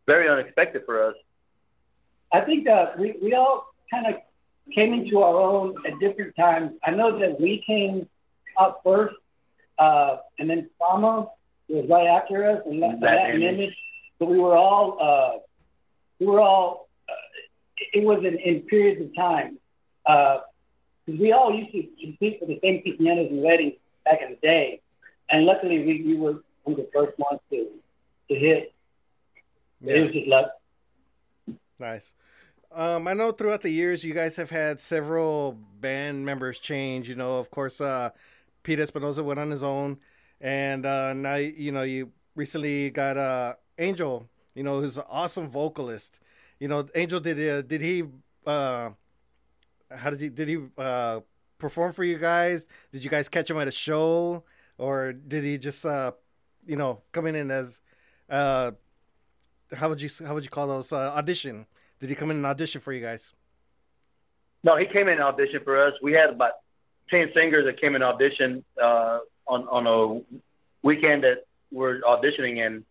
very 0.08 0.28
unexpected 0.28 0.84
for 0.86 1.10
us. 1.10 1.16
I 2.32 2.42
think 2.42 2.66
that 2.66 3.00
we 3.00 3.16
we 3.22 3.34
all 3.34 3.74
kind 3.92 4.08
of 4.08 4.16
came 4.74 4.94
into 4.94 5.20
our 5.20 5.40
own 5.40 5.76
at 5.86 6.00
different 6.00 6.36
times. 6.36 6.72
I 6.84 6.92
know 6.92 7.20
that 7.20 7.40
we 7.40 7.64
came 7.66 8.08
up 8.58 8.82
first, 8.84 9.16
uh, 9.78 10.18
and 10.40 10.50
then 10.50 10.70
Fama 10.80 11.30
was 11.68 11.86
right 11.90 12.08
after 12.08 12.50
us, 12.50 12.62
and 12.66 12.82
that, 12.82 13.00
that 13.02 13.30
image. 13.32 13.54
image. 13.54 13.78
But 14.20 14.30
we 14.30 14.40
were 14.40 14.56
all, 14.56 14.98
uh, 15.02 15.40
we 16.20 16.26
were 16.26 16.40
all. 16.40 16.88
Uh, 17.08 17.14
it 17.94 18.04
was 18.04 18.20
in, 18.20 18.38
in 18.40 18.62
periods 18.62 19.02
of 19.02 19.16
time. 19.16 19.58
Uh, 20.06 20.40
we 21.08 21.32
all 21.34 21.54
used 21.54 21.72
to 21.72 21.84
compete 22.02 22.40
for 22.40 22.46
the 22.46 22.60
same 22.64 22.82
quinceañeras 22.82 23.30
and 23.30 23.42
weddings 23.44 23.74
back 24.06 24.22
in 24.22 24.32
the 24.32 24.38
day, 24.38 24.82
and 25.30 25.46
luckily 25.46 25.80
we, 25.86 26.04
we 26.04 26.18
were 26.18 26.44
one 26.64 26.72
of 26.72 26.78
the 26.78 26.90
first 26.94 27.18
ones 27.20 27.40
to 27.52 27.68
to 28.30 28.36
hit. 28.36 28.74
Yeah. 29.82 29.96
It 29.96 30.00
was 30.02 30.12
just 30.12 30.28
luck. 30.28 30.52
Nice. 31.80 32.10
Um, 32.76 33.08
I 33.08 33.14
know 33.14 33.32
throughout 33.32 33.62
the 33.62 33.70
years 33.70 34.04
you 34.04 34.14
guys 34.14 34.36
have 34.36 34.50
had 34.50 34.82
several 34.82 35.58
band 35.80 36.26
members 36.26 36.60
change. 36.60 37.08
You 37.08 37.16
know, 37.16 37.40
of 37.40 37.50
course, 37.50 37.80
uh, 37.80 38.10
Pete 38.64 38.82
Espinosa 38.82 39.24
went 39.24 39.40
on 39.40 39.50
his 39.50 39.64
own, 39.64 39.98
and 40.42 40.86
uh, 40.86 41.14
now 41.14 41.36
you 41.36 41.72
know 41.72 41.84
you 41.84 42.12
recently 42.36 42.90
got 42.90 43.16
uh, 43.16 43.54
Angel. 43.80 44.30
You 44.56 44.64
know, 44.64 44.82
who's 44.82 44.98
an 44.98 45.04
awesome 45.10 45.48
vocalist. 45.48 46.20
You 46.60 46.68
know, 46.68 46.86
Angel 46.96 47.22
did 47.22 47.40
uh, 47.50 47.62
did 47.62 47.80
he 47.80 48.04
uh, 48.46 48.90
how 49.90 50.10
did 50.10 50.20
he 50.20 50.28
did 50.28 50.50
he 50.50 50.58
uh, 50.78 51.22
perform 51.58 51.94
for 51.94 52.04
you 52.04 52.18
guys? 52.18 52.66
Did 52.92 53.06
you 53.06 53.10
guys 53.10 53.30
catch 53.30 53.50
him 53.50 53.58
at 53.58 53.70
a 53.70 53.72
show, 53.72 54.44
or 54.78 55.14
did 55.14 55.46
he 55.46 55.58
just 55.58 55.86
uh, 55.86 56.12
you 56.68 56.76
know 56.76 57.04
come 57.14 57.26
in 57.26 57.52
as 57.52 57.80
uh, 58.30 58.72
how 59.74 59.88
would 59.88 60.02
you 60.02 60.10
how 60.28 60.34
would 60.34 60.44
you 60.44 60.50
call 60.50 60.68
those 60.68 60.92
uh, 60.92 61.14
audition? 61.16 61.68
Did 62.00 62.10
he 62.10 62.16
come 62.16 62.32
in 62.32 62.38
and 62.38 62.46
audition 62.46 62.82
for 62.82 62.94
you 62.94 63.02
guys? 63.02 63.32
No, 64.64 64.76
he 64.76 64.86
came 64.86 65.08
in 65.08 65.20
and 65.20 65.22
auditioned 65.22 65.64
for 65.64 65.86
us. 65.86 65.94
We 66.02 66.14
had 66.14 66.30
about 66.32 66.54
ten 67.10 67.30
singers 67.34 67.66
that 67.66 67.80
came 67.80 67.96
in 67.96 68.04
audition 68.04 68.64
uh, 68.82 69.20
on 69.48 69.68
on 69.68 69.88
a 69.88 70.38
weekend 70.82 71.24
that 71.24 71.46
we're 71.72 72.02
auditioning, 72.02 72.66
and 72.66 72.84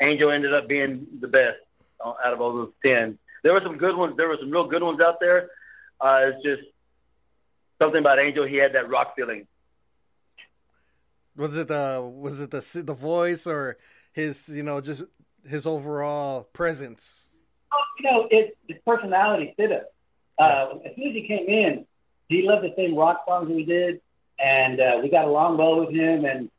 Angel 0.00 0.30
ended 0.30 0.52
up 0.52 0.68
being 0.68 1.06
the 1.20 1.28
best 1.28 1.58
uh, 2.04 2.14
out 2.24 2.32
of 2.32 2.40
all 2.40 2.54
those 2.54 2.72
ten. 2.84 3.18
There 3.42 3.52
were 3.52 3.62
some 3.62 3.78
good 3.78 3.96
ones. 3.96 4.16
There 4.16 4.28
were 4.28 4.38
some 4.40 4.50
real 4.50 4.66
good 4.66 4.82
ones 4.82 5.00
out 5.00 5.20
there. 5.20 5.50
Uh, 6.00 6.30
it's 6.32 6.42
just 6.42 6.62
something 7.80 8.00
about 8.00 8.18
Angel. 8.18 8.44
He 8.44 8.56
had 8.56 8.74
that 8.74 8.88
rock 8.90 9.14
feeling. 9.16 9.46
Was 11.36 11.56
it 11.56 11.68
the 11.68 12.02
was 12.02 12.40
it 12.40 12.50
the 12.50 12.82
the 12.82 12.94
voice 12.94 13.46
or 13.46 13.78
his 14.12 14.48
you 14.48 14.62
know 14.62 14.80
just 14.80 15.04
his 15.46 15.66
overall 15.66 16.44
presence? 16.52 17.29
Oh, 17.72 17.82
you 17.98 18.10
know, 18.10 18.28
it, 18.30 18.56
his 18.66 18.78
personality 18.86 19.54
fit 19.56 19.72
us. 19.72 19.84
Uh, 20.38 20.78
as 20.84 20.94
soon 20.96 21.08
as 21.08 21.14
he 21.14 21.26
came 21.26 21.48
in, 21.48 21.86
he 22.28 22.42
loved 22.42 22.64
the 22.64 22.72
same 22.76 22.94
rock 22.94 23.22
songs 23.26 23.48
we 23.48 23.64
did, 23.64 24.00
and 24.38 24.80
uh, 24.80 24.98
we 25.02 25.10
got 25.10 25.26
along 25.26 25.58
well 25.58 25.80
with 25.80 25.90
him. 25.90 26.24
And 26.24 26.50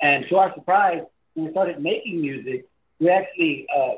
and 0.00 0.26
to 0.28 0.36
our 0.36 0.52
surprise, 0.54 1.02
when 1.34 1.46
we 1.46 1.52
started 1.52 1.80
making 1.80 2.20
music, 2.20 2.66
we 2.98 3.08
actually 3.08 3.66
uh, 3.74 3.94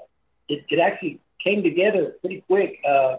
it, 0.48 0.64
it 0.68 0.78
actually 0.78 1.20
came 1.42 1.62
together 1.62 2.14
pretty 2.20 2.42
quick. 2.46 2.78
Uh, 2.86 3.16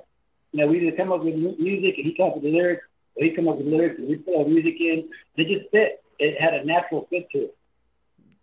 you 0.51 0.59
know, 0.59 0.67
we 0.67 0.87
either 0.87 0.95
come 0.95 1.11
up 1.11 1.23
with 1.23 1.35
music 1.35 1.95
and 1.97 2.05
he 2.05 2.15
come 2.15 2.29
up 2.29 2.35
with 2.35 2.43
the 2.43 2.51
lyrics, 2.51 2.85
or 3.15 3.25
he 3.25 3.31
come 3.31 3.47
up 3.47 3.57
with 3.57 3.67
lyrics 3.67 3.97
and 3.97 4.07
we 4.07 4.15
put 4.15 4.37
our 4.37 4.45
music 4.45 4.75
in. 4.79 5.09
It 5.35 5.47
just 5.47 5.69
fit. 5.71 6.03
It 6.19 6.39
had 6.39 6.53
a 6.53 6.63
natural 6.63 7.07
fit 7.09 7.29
to 7.31 7.39
it. 7.39 7.57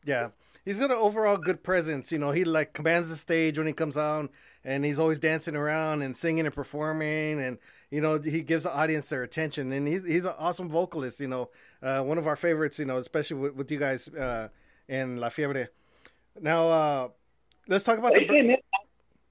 Yeah. 0.05 0.29
He's 0.65 0.79
got 0.79 0.91
an 0.91 0.99
overall 0.99 1.37
good 1.39 1.63
presence. 1.63 2.13
You 2.13 2.19
know, 2.19 2.31
he 2.33 2.45
like 2.45 2.73
commands 2.75 3.09
the 3.09 3.17
stage 3.17 3.57
when 3.59 3.67
he 3.67 3.73
comes 3.73 3.97
out 3.97 4.31
and 4.65 4.85
he's 4.85 4.99
always 4.99 5.19
dancing 5.19 5.57
around 5.57 6.03
and 6.03 6.17
singing 6.17 6.47
and 6.47 6.55
performing 6.55 7.41
and 7.41 7.59
you 7.91 8.01
know, 8.01 8.21
he 8.21 8.43
gives 8.43 8.63
the 8.65 8.73
audience 8.73 9.09
their 9.09 9.23
attention 9.25 9.73
and 9.73 9.89
he's 9.89 10.07
he's 10.07 10.25
an 10.25 10.35
awesome 10.39 10.69
vocalist, 10.69 11.19
you 11.21 11.27
know. 11.29 11.51
Uh, 11.83 12.03
one 12.03 12.19
of 12.19 12.27
our 12.27 12.37
favorites, 12.37 12.79
you 12.79 12.85
know, 12.85 12.99
especially 12.99 13.37
with, 13.39 13.55
with 13.55 13.71
you 13.71 13.79
guys 13.79 14.07
uh, 14.09 14.49
in 14.89 15.17
La 15.17 15.29
Fiebre. 15.29 15.69
Now, 16.41 16.69
uh, 16.69 17.09
let's 17.67 17.85
talk 17.85 17.99
about 17.99 18.17
He 18.17 18.27
the 18.27 18.35
in. 18.37 18.57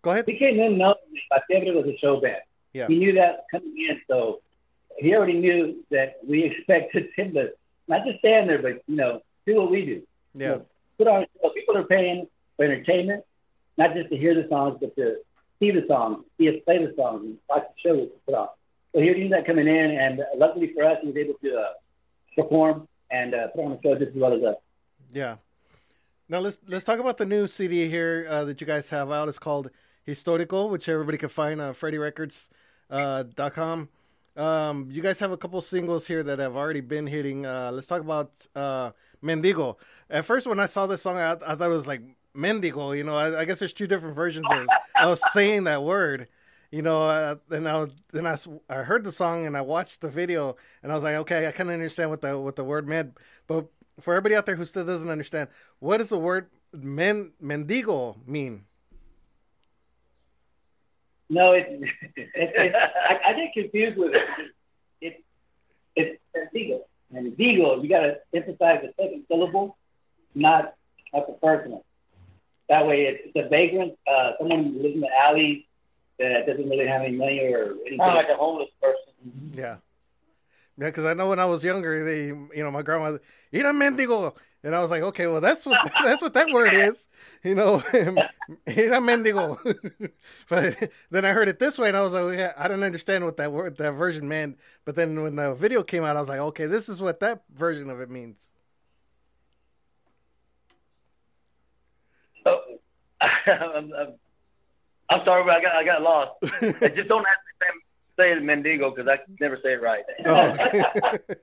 Go 0.01 0.11
ahead. 0.11 0.25
He 0.27 0.37
came 0.37 0.59
in 0.59 0.77
knowing 0.77 0.95
my 1.31 1.39
favorite 1.49 1.75
was 1.75 1.85
a 1.85 1.97
show 1.99 2.19
band. 2.19 2.37
Yeah. 2.73 2.87
He 2.87 2.95
knew 2.97 3.13
that 3.13 3.45
coming 3.51 3.73
in, 3.89 3.99
so 4.07 4.41
he 4.97 5.15
already 5.15 5.33
knew 5.39 5.83
that 5.91 6.17
we 6.27 6.43
expected 6.51 7.09
him 7.15 7.33
to 7.35 7.51
not 7.87 8.05
just 8.05 8.19
stand 8.19 8.49
there, 8.49 8.61
but 8.61 8.81
you 8.87 8.95
know, 8.95 9.21
do 9.45 9.55
what 9.55 9.71
we 9.71 9.85
do. 9.85 9.91
You 9.91 10.05
Yeah. 10.35 10.47
know, 10.49 10.65
put 10.99 11.07
on 11.07 11.25
show. 11.41 11.49
People 11.49 11.77
are 11.77 11.85
paying 11.85 12.27
for 12.55 12.65
entertainment, 12.65 13.23
not 13.77 13.95
just 13.95 14.09
to 14.09 14.17
hear 14.17 14.35
the 14.35 14.47
songs, 14.49 14.77
but 14.79 14.95
to 14.97 15.15
see 15.59 15.71
the 15.71 15.85
songs, 15.87 16.23
see 16.37 16.49
us 16.49 16.55
play 16.65 16.85
the 16.85 16.93
songs, 16.95 17.23
and 17.23 17.39
watch 17.49 17.63
the 17.63 17.89
show 17.89 17.95
that 17.95 18.03
we 18.03 18.11
put 18.27 18.35
on. 18.35 18.49
So 18.93 19.01
he 19.01 19.09
knew 19.11 19.29
that 19.29 19.47
coming 19.47 19.67
in, 19.67 19.91
and 19.91 20.21
luckily 20.37 20.71
for 20.73 20.83
us, 20.83 20.97
he 21.01 21.07
was 21.07 21.17
able 21.17 21.33
to 21.43 21.57
uh, 21.57 21.69
perform 22.35 22.87
and 23.09 23.33
uh, 23.33 23.47
put 23.47 23.63
on 23.63 23.71
the 23.71 23.79
show 23.81 23.95
just 23.95 24.15
as 24.15 24.21
well 24.21 24.33
as 24.33 24.43
us. 24.43 24.57
Yeah. 25.11 25.37
Now 26.27 26.39
let's 26.39 26.59
let's 26.67 26.83
talk 26.83 26.99
about 26.99 27.17
the 27.17 27.25
new 27.25 27.47
CD 27.47 27.89
here 27.89 28.27
uh, 28.29 28.43
that 28.45 28.61
you 28.61 28.67
guys 28.67 28.89
have 28.89 29.09
out. 29.11 29.27
It's 29.29 29.39
called 29.39 29.71
Historical, 30.03 30.69
which 30.69 30.87
everybody 30.87 31.17
can 31.17 31.29
find 31.29 31.59
on 31.59 31.73
FreddieRecords.com. 31.73 33.89
Uh, 34.37 34.41
um, 34.41 34.89
you 34.91 35.01
guys 35.01 35.19
have 35.19 35.31
a 35.31 35.37
couple 35.37 35.59
singles 35.61 36.05
here 36.07 36.23
that 36.23 36.39
have 36.39 36.55
already 36.55 36.79
been 36.81 37.07
hitting. 37.07 37.45
Uh, 37.45 37.71
let's 37.73 37.87
talk 37.87 38.01
about 38.01 38.31
uh, 38.55 38.91
Mendigo. 39.23 39.75
At 40.09 40.25
first, 40.25 40.47
when 40.47 40.59
I 40.59 40.65
saw 40.65 40.87
this 40.87 41.01
song, 41.01 41.17
I, 41.17 41.31
I 41.31 41.55
thought 41.55 41.61
it 41.61 41.67
was 41.67 41.87
like 41.87 42.01
Mendigo. 42.35 42.97
You 42.97 43.03
know, 43.03 43.15
I, 43.15 43.41
I 43.41 43.45
guess 43.45 43.59
there's 43.59 43.73
two 43.73 43.87
different 43.87 44.15
versions 44.15 44.45
of 44.51 44.67
I 44.95 45.07
was 45.07 45.21
saying 45.33 45.65
that 45.65 45.83
word. 45.83 46.27
You 46.71 46.83
know, 46.83 47.03
uh, 47.03 47.35
and 47.49 47.67
I 47.67 47.87
then 48.11 48.27
I, 48.27 48.37
I 48.69 48.83
heard 48.83 49.03
the 49.03 49.11
song 49.11 49.47
and 49.47 49.57
I 49.57 49.61
watched 49.61 50.01
the 50.01 50.09
video 50.09 50.55
and 50.83 50.91
I 50.91 50.95
was 50.95 51.03
like, 51.03 51.15
okay, 51.15 51.47
I 51.47 51.51
kind 51.51 51.69
of 51.69 51.73
understand 51.73 52.11
what 52.11 52.21
the 52.21 52.37
what 52.37 52.55
the 52.55 52.63
word 52.63 52.87
meant. 52.87 53.17
But 53.47 53.67
for 53.99 54.13
everybody 54.13 54.35
out 54.35 54.45
there 54.45 54.55
who 54.55 54.65
still 54.65 54.85
doesn't 54.85 55.09
understand, 55.09 55.49
what 55.79 55.97
does 55.97 56.09
the 56.09 56.19
word 56.19 56.47
men 56.71 57.31
mendigo 57.41 58.15
mean? 58.27 58.65
No, 61.29 61.53
it, 61.53 61.67
it, 62.15 62.29
it 62.35 62.75
I, 62.75 63.29
I 63.29 63.33
get 63.33 63.53
confused 63.53 63.97
with 63.97 64.13
it. 64.13 64.53
It, 65.01 65.23
it's 65.95 66.19
Vigo. 66.53 66.81
And 67.13 67.35
Vigo, 67.35 67.81
you 67.81 67.89
got 67.89 68.01
to 68.01 68.17
emphasize 68.33 68.81
the 68.83 68.93
second 69.01 69.23
syllable, 69.27 69.77
not 70.35 70.75
not 71.13 71.27
the 71.27 71.37
first 71.41 71.69
one. 71.69 71.81
That 72.69 72.85
way, 72.85 73.05
it's, 73.05 73.21
it's 73.25 73.45
a 73.45 73.49
vagrant, 73.49 73.97
uh, 74.07 74.33
someone 74.37 74.65
who 74.65 74.83
lives 74.83 74.95
in 74.95 75.01
the 75.01 75.09
alleys 75.19 75.63
that 76.19 76.45
doesn't 76.45 76.69
really 76.69 76.85
have 76.85 77.01
any 77.01 77.15
money 77.15 77.39
or 77.51 77.71
anything. 77.81 77.97
Kind 77.97 78.11
of 78.11 78.15
like 78.15 78.29
a 78.29 78.35
homeless 78.35 78.69
person. 78.79 79.51
Yeah. 79.53 79.77
Yeah, 80.77 80.85
because 80.85 81.05
I 81.05 81.13
know 81.13 81.29
when 81.29 81.39
I 81.39 81.45
was 81.45 81.63
younger, 81.63 82.05
they, 82.05 82.27
you 82.27 82.63
know, 82.63 82.71
my 82.71 82.83
grandma, 82.83 83.17
eat 83.51 83.65
a 83.65 83.69
mendigo, 83.69 84.33
and 84.63 84.75
I 84.75 84.81
was 84.81 84.91
like, 84.91 85.01
okay, 85.03 85.27
well, 85.27 85.41
that's 85.41 85.65
what 85.65 85.77
that's 86.03 86.21
what 86.21 86.33
that 86.33 86.49
word 86.51 86.73
is, 86.73 87.07
you 87.43 87.55
know, 87.55 87.83
eat 87.93 88.17
a 88.67 88.99
mendigo. 88.99 89.57
but 90.49 90.91
then 91.11 91.25
I 91.25 91.31
heard 91.31 91.47
it 91.47 91.59
this 91.59 91.77
way, 91.77 91.87
and 91.87 91.97
I 91.97 92.01
was 92.01 92.13
like, 92.13 92.23
oh, 92.23 92.29
yeah, 92.29 92.53
I 92.57 92.67
don't 92.67 92.83
understand 92.83 93.25
what 93.25 93.37
that 93.37 93.51
word, 93.51 93.77
that 93.77 93.93
version 93.93 94.27
meant. 94.27 94.59
But 94.85 94.95
then 94.95 95.21
when 95.21 95.35
the 95.35 95.53
video 95.53 95.83
came 95.83 96.03
out, 96.03 96.15
I 96.15 96.19
was 96.19 96.29
like, 96.29 96.39
okay, 96.39 96.65
this 96.65 96.89
is 96.89 97.01
what 97.01 97.19
that 97.21 97.43
version 97.53 97.89
of 97.89 98.01
it 98.01 98.09
means. 98.09 98.51
Oh, 102.45 102.61
so, 103.45 103.51
I'm, 103.51 103.93
I'm, 103.93 104.13
I'm 105.09 105.25
sorry, 105.25 105.43
but 105.43 105.55
I 105.55 105.61
got 105.61 105.75
I 105.75 105.83
got 105.85 106.01
lost. 106.01 106.31
And 106.61 106.95
just 106.95 107.09
don't 107.09 107.25
ask 107.25 107.39
me 107.45 107.67
to 107.67 107.73
say 108.17 108.31
it 108.33 108.43
Mendigo 108.43 108.93
because 108.93 109.09
I 109.09 109.19
never 109.39 109.57
say 109.63 109.73
it 109.73 109.81
right. 109.81 110.03
Oh, 110.25 110.49
okay. 110.49 111.35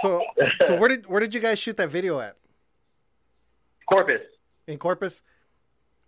So, 0.00 0.22
so 0.66 0.76
where 0.76 0.88
did 0.88 1.06
where 1.06 1.20
did 1.20 1.34
you 1.34 1.40
guys 1.40 1.58
shoot 1.58 1.76
that 1.76 1.90
video 1.90 2.20
at? 2.20 2.36
Corpus. 3.88 4.20
In 4.66 4.78
Corpus? 4.78 5.22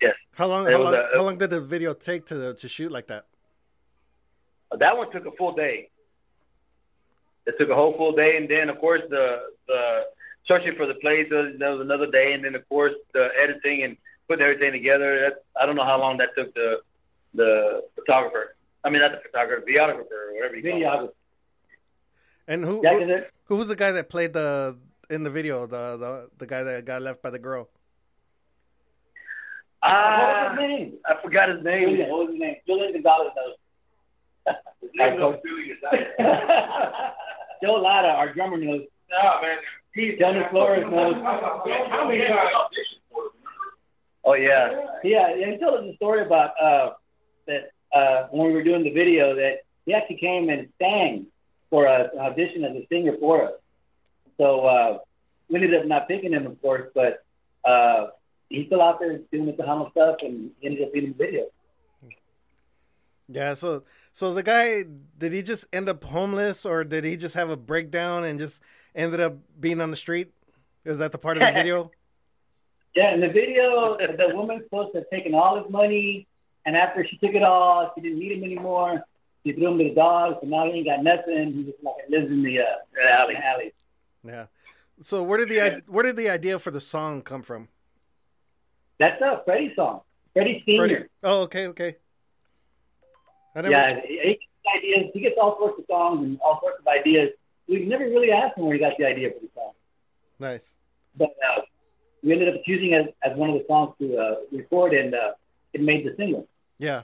Yes. 0.01 0.15
How 0.35 0.47
long? 0.47 0.67
How 0.67 0.79
long, 0.79 0.95
a- 0.95 1.09
how 1.15 1.23
long 1.23 1.39
did 1.39 1.51
the 1.51 1.61
video 1.61 1.95
take 1.95 2.27
to 2.27 2.55
to 2.55 2.69
shoot 2.69 2.91
like 2.91 3.07
that? 3.09 3.27
That 4.79 4.97
one 4.97 5.11
took 5.13 5.27
a 5.27 5.31
full 5.33 5.53
day. 5.55 5.91
It 7.47 7.55
took 7.59 7.69
a 7.69 7.75
whole 7.75 7.97
full 7.97 8.13
day, 8.13 8.37
and 8.37 8.49
then 8.49 8.69
of 8.71 8.79
course 8.79 9.03
the 9.11 9.43
the 9.69 10.05
searching 10.49 10.75
for 10.77 10.87
the 10.87 10.95
place. 10.95 11.27
uh, 11.33 11.53
That 11.59 11.69
was 11.71 11.81
another 11.81 12.11
day, 12.11 12.33
and 12.33 12.45
then 12.45 12.55
of 12.55 12.69
course 12.69 12.95
the 13.13 13.29
editing 13.41 13.83
and 13.85 13.97
putting 14.29 14.45
everything 14.45 14.73
together. 14.73 15.21
That, 15.21 15.45
I 15.61 15.67
don't 15.67 15.77
know 15.77 15.85
how 15.85 15.99
long 15.99 16.17
that 16.19 16.31
took 16.37 16.55
the 16.55 16.81
the 17.35 17.83
photographer. 17.95 18.57
I 18.85 18.91
mean, 18.91 19.01
not 19.01 19.13
the 19.13 19.19
photographer, 19.29 19.65
videographer, 19.67 20.11
or 20.29 20.35
whatever 20.35 20.57
you 20.57 20.63
call 20.63 20.73
it. 20.81 20.83
Videographer. 20.83 21.11
And 22.47 22.65
who 22.65 22.81
Yeah, 22.83 22.93
who, 22.95 23.01
'cause 23.01 23.09
it, 23.11 23.31
who 23.47 23.57
was 23.57 23.69
the 23.69 23.77
guy 23.77 23.93
that 23.93 24.09
played 24.09 24.33
the 24.33 24.77
in 25.11 25.23
the 25.23 25.31
video? 25.31 25.67
The 25.67 25.97
the 25.97 26.29
the 26.39 26.47
guy 26.47 26.63
that 26.63 26.85
got 26.85 27.03
left 27.03 27.23
by 27.23 27.31
the 27.31 27.39
girl. 27.39 27.69
what 29.81 29.93
Ah, 29.93 30.51
was 30.51 30.61
his 30.61 30.69
name? 30.69 30.93
I 31.07 31.15
forgot 31.23 31.49
his 31.51 31.63
name. 31.65 31.89
Julian. 31.91 32.11
What 32.11 32.19
was 32.27 32.31
his 32.31 32.41
name? 32.41 32.57
Julian 32.67 32.93
Gonzalez 32.93 33.33
knows. 33.37 33.55
His 34.83 34.91
name 34.95 35.15
is 35.15 35.41
Julius. 35.45 35.79
Joe 37.63 37.75
Lara, 37.75 38.09
our 38.09 38.33
drummer, 38.35 38.59
knows. 38.59 38.83
No, 39.11 39.41
man. 39.43 39.59
He's 39.95 40.19
Tony 40.19 40.41
Flores 40.51 40.85
knows. 40.91 41.15
How 41.23 42.05
many 42.07 42.19
guys 42.19 42.31
auditioned 42.31 43.01
for 43.11 43.25
him? 43.25 43.31
Oh 44.25 44.35
yeah, 44.35 44.87
Yeah, 45.03 45.35
yeah, 45.37 45.51
he 45.53 45.59
told 45.59 45.81
us 45.85 45.91
a 45.93 45.97
story 45.97 46.25
about 46.27 46.51
uh, 46.61 46.91
that 47.47 47.71
uh, 47.95 48.27
when 48.31 48.49
we 48.49 48.53
were 48.55 48.63
doing 48.65 48.83
the 48.83 48.91
video 48.91 49.35
that 49.35 49.61
he 49.87 49.95
actually 49.95 50.17
came 50.17 50.49
and 50.51 50.69
sang 50.81 51.27
for 51.75 51.87
a, 51.87 52.09
an 52.13 52.21
audition 52.21 52.63
as 52.63 52.71
a 52.77 52.87
singer 52.89 53.17
for 53.19 53.47
us. 53.47 53.55
So 54.39 54.61
uh, 54.61 54.99
we 55.49 55.57
ended 55.57 55.75
up 55.75 55.87
not 55.87 56.07
picking 56.07 56.33
him, 56.33 56.47
of 56.47 56.63
course, 56.63 56.89
but 56.95 57.25
uh, 57.65 58.11
he's 58.49 58.67
still 58.67 58.81
out 58.81 59.01
there 59.01 59.19
doing 59.33 59.47
the 59.47 59.55
Tejano 59.55 59.91
stuff, 59.91 60.19
and 60.23 60.53
he 60.61 60.69
ended 60.69 60.85
up 60.85 60.93
being 60.93 61.07
in 61.07 61.15
the 61.19 61.19
video. 61.19 61.47
Yeah. 63.29 63.55
So 63.55 63.83
so 64.13 64.33
the 64.33 64.45
guy 64.45 64.85
did 65.19 65.33
he 65.33 65.43
just 65.43 65.67
end 65.73 65.89
up 65.89 66.05
homeless 66.05 66.65
or 66.65 66.85
did 66.85 67.03
he 67.03 67.17
just 67.17 67.35
have 67.35 67.51
a 67.51 67.57
breakdown 67.57 68.23
and 68.23 68.39
just 68.39 68.61
ended 68.95 69.19
up 69.19 69.35
being 69.59 69.81
on 69.81 69.91
the 69.91 69.97
street? 69.97 70.31
Is 70.85 70.99
that 70.99 71.11
the 71.11 71.19
part 71.19 71.39
of 71.39 71.41
the 71.41 71.53
video? 71.53 71.91
Yeah, 72.97 73.13
in 73.13 73.19
the 73.19 73.27
video, 73.27 73.97
the 73.99 74.37
woman's 74.37 74.63
supposed 74.67 74.93
to 74.93 74.99
have 74.99 75.11
taken 75.11 75.35
all 75.35 75.61
his 75.61 75.69
money, 75.69 76.29
and 76.65 76.77
after 76.77 77.05
she 77.05 77.17
took 77.17 77.35
it 77.35 77.43
all, 77.43 77.91
she 77.93 78.01
didn't 78.01 78.21
need 78.21 78.31
him 78.31 78.45
anymore. 78.45 79.03
She 79.47 79.53
threw 79.53 79.73
him 79.73 79.79
to 79.79 79.85
the 79.85 79.95
dogs, 79.95 80.39
and 80.43 80.51
now 80.51 80.65
he 80.67 80.79
ain't 80.79 80.87
got 80.87 81.03
nothing. 81.03 81.53
He 81.53 81.63
just 81.65 81.83
like 81.83 81.95
lives 82.09 82.31
in 82.31 82.43
the 82.43 82.61
uh, 82.61 82.65
alley. 83.13 83.37
alley. 83.37 83.73
Yeah. 84.25 84.47
So 85.03 85.23
where 85.23 85.39
did 85.39 85.49
the 85.51 85.61
i- 85.61 85.81
where 85.87 86.03
did 86.03 86.17
the 86.17 86.31
idea 86.31 86.59
for 86.59 86.71
the 86.71 86.81
song 86.81 87.21
come 87.23 87.43
from? 87.43 87.69
That's 88.99 89.21
a 89.21 89.43
Freddie 89.45 89.73
song. 89.77 90.01
Freddie 90.33 90.63
Senior. 90.65 90.89
Freddie- 90.89 91.05
Oh, 91.23 91.41
okay, 91.43 91.67
okay. 91.69 91.97
I 93.55 93.63
never, 93.63 93.71
Yeah, 93.73 94.01
he, 94.07 94.19
he 94.19 94.29
gets 94.31 94.41
ideas. 94.77 95.11
He 95.15 95.21
gets 95.21 95.37
all 95.41 95.57
sorts 95.59 95.79
of 95.79 95.85
songs 95.91 96.25
and 96.25 96.39
all 96.45 96.61
sorts 96.63 96.79
of 96.81 96.87
ideas. 96.87 97.31
We've 97.69 97.87
never 97.87 98.05
really 98.05 98.31
asked 98.33 98.57
him 98.59 98.65
where 98.65 98.75
he 98.75 98.81
got 98.81 98.95
the 98.99 99.05
idea 99.07 99.31
for 99.31 99.41
the 99.41 99.49
song, 99.55 99.73
Nice. 100.39 100.73
but 101.17 101.31
uh, 101.49 101.63
we 102.23 102.33
ended 102.33 102.49
up 102.55 102.63
choosing 102.65 102.93
it 102.93 103.15
as, 103.25 103.33
as 103.33 103.37
one 103.39 103.51
of 103.51 103.57
the 103.57 103.65
songs 103.67 103.95
to 104.01 104.17
uh, 104.17 104.35
record, 104.53 104.93
and 104.95 105.15
uh, 105.15 105.33
it 105.73 105.81
made 105.81 106.05
the 106.07 106.15
single. 106.17 106.47
Yeah. 106.79 107.03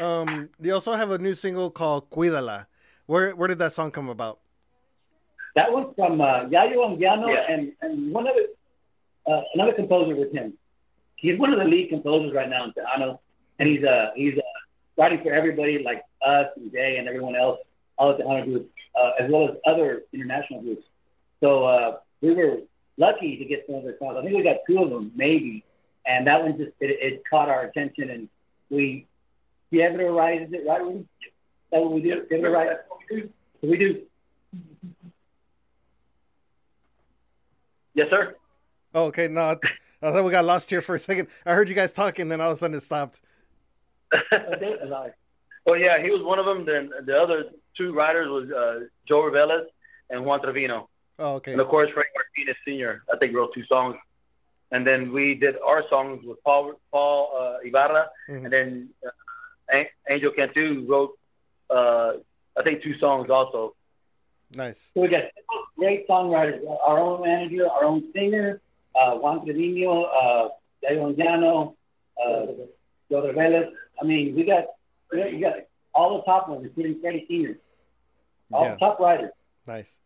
Um, 0.00 0.50
they 0.58 0.70
also 0.70 0.92
have 0.94 1.10
a 1.10 1.18
new 1.18 1.34
single 1.34 1.70
called 1.70 2.10
Cuídala. 2.10 2.66
Where 3.06 3.34
where 3.34 3.48
did 3.48 3.58
that 3.60 3.72
song 3.72 3.90
come 3.90 4.08
about? 4.08 4.40
That 5.54 5.72
one's 5.72 5.94
from 5.96 6.20
uh, 6.20 6.44
Yayo 6.44 6.78
Anguiano 6.86 7.32
Yeah. 7.32 7.46
and, 7.48 7.72
and 7.80 8.12
one 8.12 8.26
other 8.28 8.46
uh, 9.26 9.42
another 9.54 9.72
composer 9.72 10.14
with 10.14 10.32
him. 10.32 10.52
He's 11.16 11.38
one 11.38 11.52
of 11.52 11.58
the 11.58 11.64
lead 11.64 11.88
composers 11.88 12.34
right 12.34 12.48
now 12.48 12.64
in 12.64 12.72
Tejano, 12.72 13.18
and 13.58 13.68
he's 13.68 13.84
uh, 13.84 14.10
he's 14.14 14.36
uh, 14.36 14.42
writing 14.98 15.20
for 15.22 15.32
everybody 15.32 15.82
like 15.82 16.02
us 16.26 16.48
and 16.56 16.70
Jay 16.72 16.98
and 16.98 17.08
everyone 17.08 17.36
else, 17.36 17.58
all 17.96 18.14
the 18.16 18.22
Tejano 18.22 18.44
groups. 18.44 18.68
uh, 19.00 19.12
as 19.22 19.30
well 19.30 19.48
as 19.48 19.56
other 19.66 20.02
international 20.12 20.60
groups. 20.62 20.84
So 21.40 21.64
uh, 21.64 21.98
we 22.20 22.34
were 22.34 22.58
lucky 22.98 23.36
to 23.36 23.44
get 23.44 23.64
some 23.66 23.76
of 23.76 23.84
their 23.84 23.96
songs. 23.98 24.16
I 24.18 24.22
think 24.22 24.36
we 24.36 24.42
got 24.42 24.56
two 24.68 24.82
of 24.82 24.90
them, 24.90 25.12
maybe, 25.14 25.64
and 26.06 26.26
that 26.26 26.42
one 26.42 26.56
just 26.58 26.72
it, 26.80 26.90
it 27.00 27.22
caught 27.28 27.48
our 27.48 27.62
attention, 27.64 28.10
and 28.10 28.28
we 28.70 29.06
give 29.70 29.94
it 29.94 30.00
a. 30.00 30.42
Is 30.42 30.52
it 30.52 30.66
right? 30.66 31.06
That 31.72 31.80
what 31.80 31.92
we 31.92 32.02
do? 32.02 32.26
Give 32.28 32.40
it 32.40 32.44
a 32.44 32.50
right. 32.50 32.76
So 33.10 33.68
we 33.68 33.76
do. 33.76 34.02
Yes, 37.94 38.08
sir. 38.10 38.36
Oh, 38.94 39.04
okay. 39.04 39.28
No, 39.28 39.40
I, 39.42 39.56
I 40.02 40.12
thought 40.12 40.24
we 40.24 40.30
got 40.30 40.44
lost 40.44 40.70
here 40.70 40.82
for 40.82 40.94
a 40.94 40.98
second. 40.98 41.28
I 41.44 41.54
heard 41.54 41.68
you 41.68 41.74
guys 41.74 41.92
talking, 41.92 42.28
then 42.28 42.40
all 42.40 42.50
of 42.50 42.56
a 42.56 42.60
sudden 42.60 42.76
it 42.76 42.82
stopped. 42.82 43.20
oh 44.32 45.74
yeah, 45.74 46.00
he 46.02 46.10
was 46.10 46.22
one 46.22 46.38
of 46.38 46.46
them. 46.46 46.64
Then 46.64 46.90
the 47.04 47.18
other 47.18 47.46
two 47.76 47.92
riders 47.92 48.28
was 48.28 48.50
uh, 48.50 48.86
Joe 49.08 49.22
Reveles 49.22 49.66
and 50.10 50.24
Juan 50.24 50.42
Trevino. 50.42 50.88
Oh, 51.18 51.34
okay. 51.36 51.52
And 51.52 51.60
of 51.60 51.68
course, 51.68 51.90
Frank 51.92 52.08
Martinez 52.14 52.56
Sr. 52.64 53.02
I 53.12 53.16
think 53.16 53.34
wrote 53.34 53.54
two 53.54 53.64
songs, 53.64 53.96
and 54.70 54.86
then 54.86 55.12
we 55.12 55.34
did 55.34 55.56
our 55.66 55.82
songs 55.88 56.22
with 56.24 56.42
Paul 56.44 56.74
Paul 56.92 57.32
uh, 57.36 57.66
Ibarra, 57.66 58.08
mm-hmm. 58.28 58.44
and 58.44 58.52
then 58.52 58.88
uh, 59.04 59.10
Angel 60.08 60.30
Cantu 60.32 60.86
wrote 60.88 61.18
uh, 61.70 62.12
I 62.56 62.62
think 62.62 62.82
two 62.82 62.98
songs 62.98 63.30
also. 63.30 63.74
Nice. 64.54 64.90
So 64.94 65.02
we 65.02 65.08
got 65.08 65.24
great 65.76 66.08
songwriters. 66.08 66.60
Our 66.84 66.98
own 66.98 67.22
manager, 67.22 67.68
our 67.68 67.84
own 67.84 68.04
singer, 68.14 68.60
uh, 68.94 69.14
Juan 69.16 69.44
Trevino, 69.44 70.04
uh, 70.04 70.48
Yayo 70.84 71.14
Anguiano, 71.14 71.74
uh, 72.24 72.52
Joe 73.10 73.26
Reveles. 73.26 73.72
I 74.00 74.04
mean, 74.04 74.34
we 74.34 74.44
got 74.44 74.64
we 75.12 75.40
got 75.40 75.54
all 75.94 76.18
the 76.18 76.22
top 76.22 76.48
ones, 76.48 76.64
including 76.64 77.00
Freddie 77.00 77.26
Senior. 77.28 77.58
All 78.52 78.64
yeah. 78.64 78.72
the 78.72 78.78
top 78.78 79.00
writers. 79.00 79.30
Nice. 79.66 79.96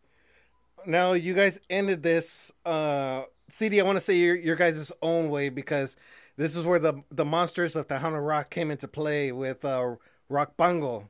Now 0.85 1.13
you 1.13 1.35
guys 1.35 1.59
ended 1.69 2.01
this 2.01 2.51
uh, 2.65 3.23
CD. 3.49 3.79
I 3.79 3.83
want 3.83 3.97
to 3.97 4.01
say 4.01 4.15
your 4.15 4.35
your 4.35 4.55
guys' 4.55 4.91
own 5.01 5.29
way 5.29 5.49
because 5.49 5.95
this 6.37 6.55
is 6.55 6.65
where 6.65 6.79
the 6.79 7.03
the 7.11 7.25
monsters 7.25 7.75
of 7.75 7.87
Tejano 7.87 8.25
Rock 8.25 8.49
came 8.49 8.71
into 8.71 8.87
play 8.87 9.31
with 9.31 9.63
uh, 9.65 9.95
Rock 10.29 10.57
Pango. 10.57 11.09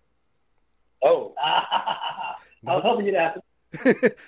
Oh, 1.03 1.33
I 2.67 2.75
was 2.75 2.83
hoping 2.83 3.05
you'd 3.07 3.15
ask. 3.15 3.39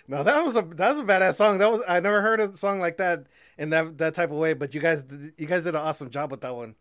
no, 0.07 0.23
that 0.23 0.43
was 0.43 0.55
a 0.55 0.61
that 0.61 0.89
was 0.89 0.99
a 0.99 1.03
badass 1.03 1.35
song. 1.35 1.57
That 1.57 1.71
was 1.71 1.81
I 1.87 1.99
never 1.99 2.21
heard 2.21 2.39
a 2.39 2.55
song 2.55 2.79
like 2.79 2.97
that 2.97 3.25
in 3.57 3.69
that 3.71 3.97
that 3.97 4.13
type 4.13 4.31
of 4.31 4.37
way. 4.37 4.53
But 4.53 4.73
you 4.73 4.81
guys 4.81 5.03
you 5.37 5.45
guys 5.45 5.65
did 5.65 5.75
an 5.75 5.81
awesome 5.81 6.09
job 6.09 6.31
with 6.31 6.41
that 6.41 6.55
one. 6.55 6.75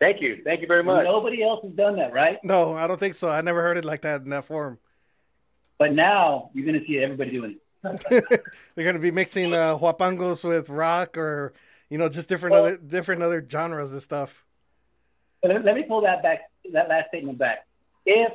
Thank 0.00 0.20
you, 0.20 0.42
thank 0.44 0.60
you 0.60 0.66
very 0.66 0.82
much. 0.82 1.04
Nobody 1.04 1.42
else 1.42 1.64
has 1.64 1.72
done 1.72 1.96
that, 1.96 2.12
right? 2.12 2.38
No, 2.44 2.74
I 2.74 2.86
don't 2.86 3.00
think 3.00 3.14
so. 3.14 3.30
I 3.30 3.40
never 3.40 3.62
heard 3.62 3.78
it 3.78 3.84
like 3.84 4.02
that 4.02 4.22
in 4.22 4.30
that 4.30 4.44
form. 4.44 4.78
But 5.78 5.92
now 5.94 6.50
you're 6.52 6.66
going 6.66 6.78
to 6.78 6.86
see 6.86 6.98
everybody 6.98 7.30
doing 7.30 7.52
it. 7.52 7.60
They're 8.74 8.84
going 8.84 8.96
to 8.96 9.00
be 9.00 9.10
mixing 9.10 9.54
uh, 9.54 9.78
huapangos 9.78 10.44
with 10.44 10.68
rock, 10.68 11.16
or 11.16 11.54
you 11.88 11.98
know, 11.98 12.08
just 12.08 12.28
different 12.28 12.52
well, 12.52 12.66
other 12.66 12.76
different 12.76 13.22
other 13.22 13.46
genres 13.48 13.92
and 13.92 14.02
stuff. 14.02 14.44
Let, 15.42 15.64
let 15.64 15.74
me 15.74 15.82
pull 15.82 16.00
that 16.02 16.22
back, 16.22 16.50
that 16.72 16.88
last 16.88 17.08
statement 17.08 17.38
back. 17.38 17.66
If 18.06 18.32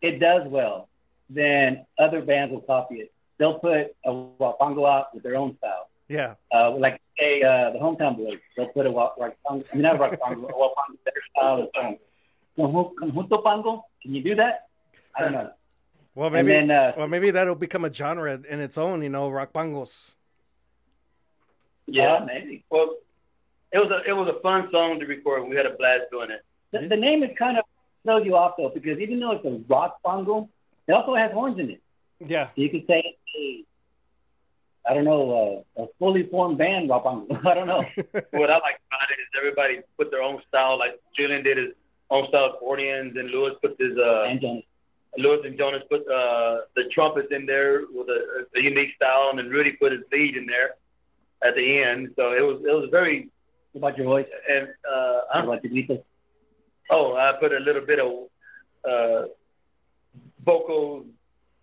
it 0.00 0.18
does 0.18 0.42
well, 0.46 0.88
then 1.30 1.86
other 1.98 2.20
bands 2.20 2.52
will 2.52 2.60
copy 2.60 2.96
it. 2.96 3.12
They'll 3.38 3.58
put 3.58 3.94
a 4.04 4.10
huapango 4.10 4.88
out 4.88 5.14
with 5.14 5.22
their 5.22 5.36
own 5.36 5.56
style. 5.58 5.88
Yeah. 6.08 6.34
Uh, 6.54 6.72
like 6.72 7.00
a 7.20 7.42
uh, 7.42 7.70
the 7.70 7.78
hometown 7.78 8.16
boys, 8.16 8.38
they'll 8.56 8.68
put 8.68 8.86
a 8.86 8.90
huapango. 8.90 9.34
I 9.48 9.54
mean, 9.74 9.82
not 9.82 9.96
huapango, 9.96 10.48
a 10.48 10.52
huapango 10.52 10.96
their 11.04 11.22
style. 11.30 11.68
Conjunto 12.58 13.44
pango. 13.44 13.84
Can 14.02 14.14
you 14.14 14.22
do 14.22 14.34
that? 14.34 14.66
I 15.16 15.22
don't 15.22 15.32
know. 15.32 15.50
Well, 16.14 16.30
maybe. 16.30 16.48
Then, 16.48 16.70
uh, 16.70 16.92
well, 16.96 17.08
maybe 17.08 17.30
that'll 17.30 17.54
become 17.54 17.84
a 17.84 17.92
genre 17.92 18.40
in 18.48 18.60
its 18.60 18.76
own. 18.76 19.02
You 19.02 19.08
know, 19.08 19.30
rock 19.30 19.52
pangos. 19.52 20.14
Yeah, 21.86 22.14
uh, 22.14 22.24
maybe. 22.24 22.64
Well, 22.70 22.96
it 23.72 23.78
was 23.78 23.90
a 23.90 24.08
it 24.08 24.12
was 24.12 24.28
a 24.28 24.40
fun 24.40 24.68
song 24.70 25.00
to 25.00 25.06
record. 25.06 25.48
We 25.48 25.56
had 25.56 25.66
a 25.66 25.74
blast 25.76 26.04
doing 26.10 26.30
it. 26.30 26.44
The, 26.72 26.88
the 26.88 26.96
name 26.96 27.22
is 27.22 27.30
kind 27.38 27.58
of 27.58 27.64
throws 28.04 28.24
you 28.24 28.36
off 28.36 28.54
though, 28.56 28.70
because 28.72 28.98
even 28.98 29.20
though 29.20 29.32
it's 29.32 29.44
a 29.44 29.60
rock 29.68 29.98
pango, 30.04 30.48
it 30.86 30.92
also 30.92 31.14
has 31.14 31.32
horns 31.32 31.58
in 31.58 31.70
it. 31.70 31.82
Yeah. 32.20 32.46
So 32.46 32.52
you 32.56 32.70
could 32.70 32.86
say 32.86 33.16
a, 33.36 33.64
I 34.88 34.94
don't 34.94 35.04
know, 35.04 35.64
uh, 35.76 35.82
a 35.82 35.86
fully 35.98 36.24
formed 36.24 36.58
band 36.58 36.88
rock 36.88 37.04
pango. 37.04 37.40
I 37.48 37.54
don't 37.54 37.66
know. 37.66 37.84
what 38.30 38.50
I 38.50 38.58
like 38.58 38.80
about 38.88 39.10
it 39.10 39.20
is 39.20 39.28
everybody 39.36 39.80
put 39.96 40.10
their 40.10 40.22
own 40.22 40.40
style. 40.48 40.78
Like 40.78 41.00
Julian 41.16 41.42
did 41.42 41.56
his 41.56 41.68
own 42.10 42.28
style 42.28 42.52
accordions, 42.54 43.16
and 43.16 43.30
Lewis 43.30 43.54
put 43.62 43.76
his 43.78 43.96
uh, 43.96 44.24
and 44.24 44.40
Jonas. 44.40 44.64
Lewis 45.18 45.40
and 45.44 45.58
Jonas 45.58 45.82
put 45.90 46.00
uh, 46.08 46.60
the 46.74 46.84
trumpets 46.90 47.28
in 47.32 47.44
there 47.44 47.82
with 47.92 48.08
a, 48.08 48.46
a 48.56 48.62
unique 48.62 48.94
style, 48.96 49.28
and 49.28 49.38
then 49.38 49.50
Rudy 49.50 49.72
put 49.72 49.92
his 49.92 50.00
lead 50.10 50.36
in 50.36 50.46
there 50.46 50.76
at 51.44 51.54
the 51.54 51.82
end. 51.82 52.10
So 52.16 52.32
it 52.32 52.40
was 52.40 52.62
it 52.64 52.72
was 52.72 52.88
very. 52.90 53.28
What 53.72 53.88
about 53.88 53.98
your 53.98 54.06
voice? 54.06 54.26
And 54.50 54.68
uh, 54.90 55.20
what 55.32 55.44
about 55.44 55.64
your 55.64 55.86
voice? 55.86 56.04
Oh, 56.90 57.16
I 57.16 57.32
put 57.40 57.52
a 57.52 57.58
little 57.58 57.86
bit 57.86 58.00
of 58.00 58.28
uh, 58.88 59.28
vocals 60.44 61.06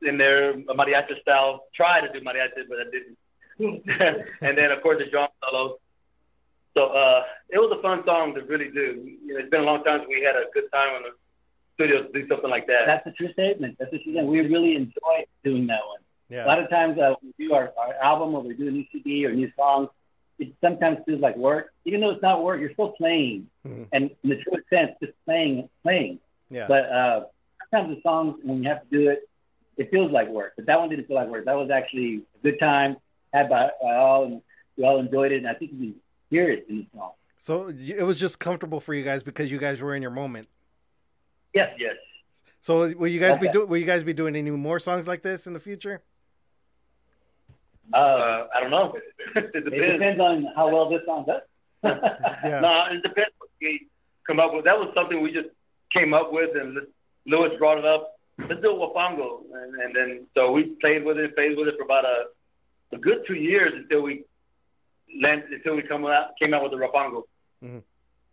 in 0.02 0.18
there, 0.18 0.52
a 0.52 0.74
mariachi 0.74 1.22
style. 1.22 1.66
Tried 1.76 2.02
to 2.02 2.12
do 2.12 2.26
mariachi, 2.26 2.68
but 2.68 2.78
I 2.80 2.86
didn't. 2.92 3.18
and 4.42 4.58
then 4.58 4.72
of 4.72 4.82
course 4.82 5.00
the 5.00 5.10
drum 5.10 5.28
solos. 5.44 5.78
So 6.74 6.88
uh, 6.88 7.24
it 7.50 7.58
was 7.58 7.76
a 7.78 7.82
fun 7.82 8.04
song 8.06 8.34
to 8.36 8.42
really 8.44 8.70
do. 8.70 9.18
You 9.26 9.34
know, 9.34 9.40
it's 9.40 9.50
been 9.50 9.62
a 9.62 9.66
long 9.66 9.84
time 9.84 10.00
since 10.00 10.10
we 10.10 10.24
had 10.24 10.36
a 10.36 10.46
good 10.54 10.72
time 10.72 10.96
on 10.96 11.04
the 11.04 11.10
studio 11.76 12.04
to 12.04 12.12
do 12.12 12.28
something 12.28 12.50
like 12.50 12.68
that. 12.68 12.86
That's 12.86 13.06
a 13.08 13.12
true 13.12 13.32
statement. 13.34 13.76
That's 13.80 13.92
a 13.94 13.98
true 13.98 14.14
statement. 14.14 14.28
We 14.28 14.42
really 14.42 14.76
enjoy 14.76 15.26
doing 15.44 15.68
that 15.68 15.82
one. 15.86 16.00
Yeah. 16.30 16.46
A 16.46 16.48
lot 16.48 16.60
of 16.60 16.70
times 16.70 17.00
uh, 17.00 17.16
we 17.22 17.48
do 17.48 17.54
our, 17.54 17.74
our 17.78 17.94
album 17.96 18.36
or 18.36 18.42
we 18.42 18.54
do 18.54 18.68
a 18.68 18.72
new 18.72 18.86
CD 18.92 19.26
or 19.26 19.34
new 19.34 19.52
songs. 19.58 19.90
It 20.38 20.54
sometimes 20.62 21.00
feels 21.06 21.20
like 21.20 21.36
work, 21.36 21.74
even 21.86 22.00
though 22.00 22.12
it's 22.12 22.22
not 22.22 22.44
work. 22.44 22.62
You're 22.62 22.72
still 22.72 22.94
playing, 22.94 23.48
mm-hmm. 23.68 23.84
and 23.92 24.10
in 24.24 24.30
the 24.30 24.38
truest 24.38 24.70
sense, 24.70 24.92
just 25.04 25.14
playing, 25.26 25.68
playing. 25.84 26.20
Yeah. 26.50 26.66
But 26.68 26.86
uh, 26.86 27.26
sometimes 27.70 27.98
the 27.98 28.02
songs, 28.02 28.40
when 28.44 28.64
you 28.64 28.70
have 28.70 28.82
to 28.84 28.88
do 28.90 29.10
it, 29.10 29.28
it 29.76 29.92
feels 29.92 30.12
like 30.12 30.30
work. 30.30 30.54
But 30.56 30.66
that 30.68 30.80
one 30.80 30.90
didn't 30.90 31.08
feel 31.08 31.18
like 31.18 31.28
work. 31.28 31.46
That 31.46 31.58
was 31.58 31.70
actually 31.72 32.22
a 32.40 32.44
good 32.44 32.60
time 32.60 32.98
had 33.34 33.50
by, 33.50 33.72
by 33.82 33.96
all, 33.96 34.26
and 34.26 34.42
we 34.78 34.86
all 34.86 35.00
enjoyed 35.00 35.32
it. 35.32 35.38
And 35.38 35.48
I 35.48 35.54
think 35.56 35.72
you 35.74 35.78
can 35.78 35.96
hear 36.30 36.50
it 36.50 36.66
in 36.70 36.78
the 36.78 36.88
song. 36.96 37.12
So 37.38 37.70
it 37.70 38.04
was 38.04 38.20
just 38.20 38.40
comfortable 38.40 38.80
for 38.80 38.94
you 38.94 39.04
guys 39.04 39.24
because 39.24 39.52
you 39.52 39.58
guys 39.58 39.82
were 39.82 39.96
in 39.96 40.02
your 40.02 40.12
moment. 40.12 40.48
Yes, 41.54 41.74
yes. 41.80 41.96
So 42.62 42.94
will 42.94 43.08
you 43.08 43.20
guys 43.20 43.34
okay. 43.34 43.48
be 43.48 43.50
doing? 43.50 43.70
Will 43.70 43.78
you 43.78 43.86
guys 43.86 44.04
be 44.04 44.14
doing 44.14 44.36
any 44.36 44.52
more 44.52 44.80
songs 44.80 45.08
like 45.08 45.22
this 45.22 45.48
in 45.48 45.54
the 45.54 45.60
future? 45.60 46.02
Uh, 47.94 48.48
I 48.56 48.60
don't 48.62 48.72
know. 48.72 48.96
it, 49.36 49.54
depends. 49.54 49.66
it 49.66 49.94
depends 49.94 50.20
on 50.20 50.48
how 50.56 50.70
well 50.70 50.90
this 50.90 51.02
song 51.06 51.26
does. 51.26 51.42
yeah. 51.84 52.60
No, 52.60 52.86
it 52.92 53.02
depends 53.02 53.32
what 53.38 53.50
we 53.62 53.88
come 54.28 54.40
up 54.40 54.54
with. 54.54 54.66
That 54.66 54.78
was 54.78 54.92
something 54.94 55.22
we 55.22 55.32
just 55.32 55.50
came 55.92 56.14
up 56.14 56.32
with, 56.32 56.56
and 56.56 56.78
Lewis 57.26 57.54
brought 57.58 57.78
it 57.78 57.86
up. 57.86 58.16
Let's 58.38 58.62
do 58.62 58.72
a 58.72 58.88
huapango, 58.88 59.42
and, 59.54 59.76
and 59.82 59.96
then 59.96 60.28
so 60.34 60.52
we 60.52 60.76
played 60.82 61.04
with 61.04 61.18
it, 61.18 61.36
played 61.36 61.58
with 61.58 61.68
it 61.68 61.76
for 61.78 61.84
about 61.84 62.06
a 62.06 62.26
a 62.92 62.98
good 62.98 63.24
two 63.28 63.36
years 63.36 63.74
until 63.76 64.02
we 64.02 64.24
landed, 65.22 65.52
until 65.52 65.76
we 65.76 65.82
come 65.84 66.06
out 66.06 66.32
came 66.40 66.54
out 66.54 66.64
with 66.64 66.72
the 66.72 66.78
huapango. 66.78 67.24
Mm-hmm. 67.64 67.80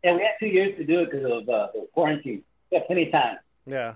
And 0.05 0.17
we 0.17 0.23
had 0.23 0.33
two 0.39 0.47
years 0.47 0.77
to 0.79 0.85
do 0.85 1.01
it 1.01 1.11
because 1.11 1.25
of 1.25 1.49
uh, 1.49 1.69
the 1.75 1.89
quarantine. 1.93 2.43
Yeah, 2.71 2.81
plenty 2.87 3.07
of 3.07 3.13
time. 3.13 3.39
Yeah. 3.67 3.95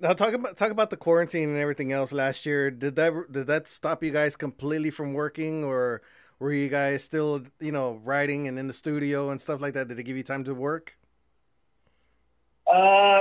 Now 0.00 0.14
talk 0.14 0.32
about 0.32 0.56
talk 0.56 0.70
about 0.70 0.88
the 0.88 0.96
quarantine 0.96 1.50
and 1.50 1.58
everything 1.58 1.92
else 1.92 2.10
last 2.10 2.46
year. 2.46 2.70
Did 2.70 2.96
that 2.96 3.12
did 3.30 3.46
that 3.48 3.68
stop 3.68 4.02
you 4.02 4.10
guys 4.10 4.34
completely 4.34 4.90
from 4.90 5.12
working, 5.12 5.62
or 5.62 6.00
were 6.38 6.54
you 6.54 6.70
guys 6.70 7.04
still 7.04 7.42
you 7.60 7.70
know 7.70 8.00
writing 8.02 8.48
and 8.48 8.58
in 8.58 8.66
the 8.66 8.72
studio 8.72 9.30
and 9.30 9.40
stuff 9.40 9.60
like 9.60 9.74
that? 9.74 9.88
Did 9.88 9.98
it 9.98 10.04
give 10.04 10.16
you 10.16 10.22
time 10.22 10.44
to 10.44 10.54
work? 10.54 10.96
Uh, 12.66 13.20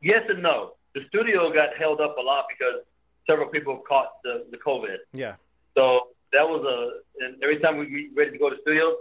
yes 0.00 0.22
and 0.28 0.42
no. 0.42 0.72
The 0.94 1.02
studio 1.08 1.52
got 1.52 1.76
held 1.78 2.00
up 2.00 2.16
a 2.18 2.22
lot 2.22 2.46
because 2.48 2.82
several 3.26 3.48
people 3.48 3.82
caught 3.86 4.22
the, 4.24 4.46
the 4.50 4.56
COVID. 4.56 4.96
Yeah. 5.12 5.34
So 5.76 6.08
that 6.32 6.48
was 6.48 6.64
a, 6.64 7.24
and 7.24 7.42
every 7.42 7.58
time 7.58 7.76
we 7.76 7.84
were 7.86 8.22
ready 8.22 8.32
to 8.32 8.38
go 8.38 8.48
to 8.48 8.56
the 8.56 8.62
studio, 8.62 8.96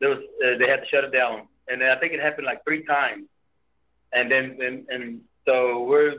there 0.00 0.10
was 0.10 0.18
uh, 0.18 0.58
they 0.58 0.68
had 0.68 0.80
to 0.80 0.86
shut 0.90 1.04
it 1.04 1.12
down, 1.12 1.48
and 1.68 1.82
I 1.82 1.96
think 1.96 2.12
it 2.12 2.20
happened 2.20 2.46
like 2.46 2.62
three 2.64 2.84
times, 2.84 3.24
and 4.12 4.30
then 4.30 4.58
and 4.60 4.86
and 4.88 5.20
so 5.48 5.84
we're 5.84 6.16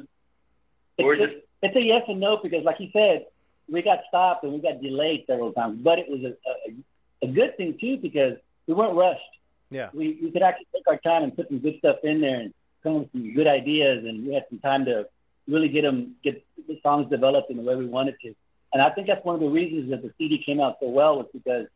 we're 0.97 1.13
it's 1.13 1.23
just 1.23 1.35
a, 1.35 1.67
it's 1.67 1.75
a 1.75 1.81
yes 1.81 2.03
and 2.07 2.19
no 2.19 2.37
because 2.41 2.63
like 2.63 2.79
you 2.79 2.89
said, 2.91 3.25
we 3.69 3.81
got 3.81 3.99
stopped 4.07 4.43
and 4.43 4.53
we 4.53 4.59
got 4.59 4.81
delayed 4.81 5.25
several 5.27 5.53
times, 5.53 5.79
but 5.83 5.99
it 5.99 6.09
was 6.09 6.21
a, 6.23 6.33
a, 6.49 7.29
a 7.29 7.31
good 7.31 7.55
thing 7.57 7.77
too 7.79 7.97
because 7.97 8.37
we 8.67 8.73
weren't 8.73 8.95
rushed. 8.95 9.21
Yeah. 9.69 9.89
We, 9.93 10.17
we 10.21 10.31
could 10.31 10.41
actually 10.41 10.65
take 10.73 10.87
our 10.87 10.97
time 10.97 11.23
and 11.23 11.35
put 11.35 11.47
some 11.47 11.59
good 11.59 11.77
stuff 11.77 11.97
in 12.03 12.21
there 12.21 12.39
and 12.39 12.53
come 12.81 12.95
up 12.95 13.01
with 13.01 13.11
some 13.11 13.33
good 13.35 13.45
ideas, 13.45 14.03
and 14.05 14.25
we 14.25 14.33
had 14.33 14.45
some 14.49 14.59
time 14.59 14.85
to 14.85 15.07
really 15.47 15.69
get 15.69 15.83
them 15.83 16.15
get 16.23 16.43
the 16.67 16.79
songs 16.81 17.09
developed 17.09 17.51
in 17.51 17.57
the 17.57 17.63
way 17.63 17.75
we 17.75 17.85
wanted 17.85 18.15
to. 18.21 18.33
And 18.73 18.81
I 18.81 18.89
think 18.89 19.07
that's 19.07 19.23
one 19.23 19.35
of 19.35 19.41
the 19.41 19.49
reasons 19.49 19.89
that 19.91 20.01
the 20.01 20.11
CD 20.17 20.41
came 20.43 20.59
out 20.59 20.77
so 20.79 20.89
well 20.89 21.17
was 21.17 21.27
because 21.33 21.67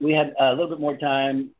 we 0.00 0.12
had 0.12 0.34
a 0.38 0.50
little 0.50 0.68
bit 0.68 0.80
more 0.80 0.96
time 0.96 1.50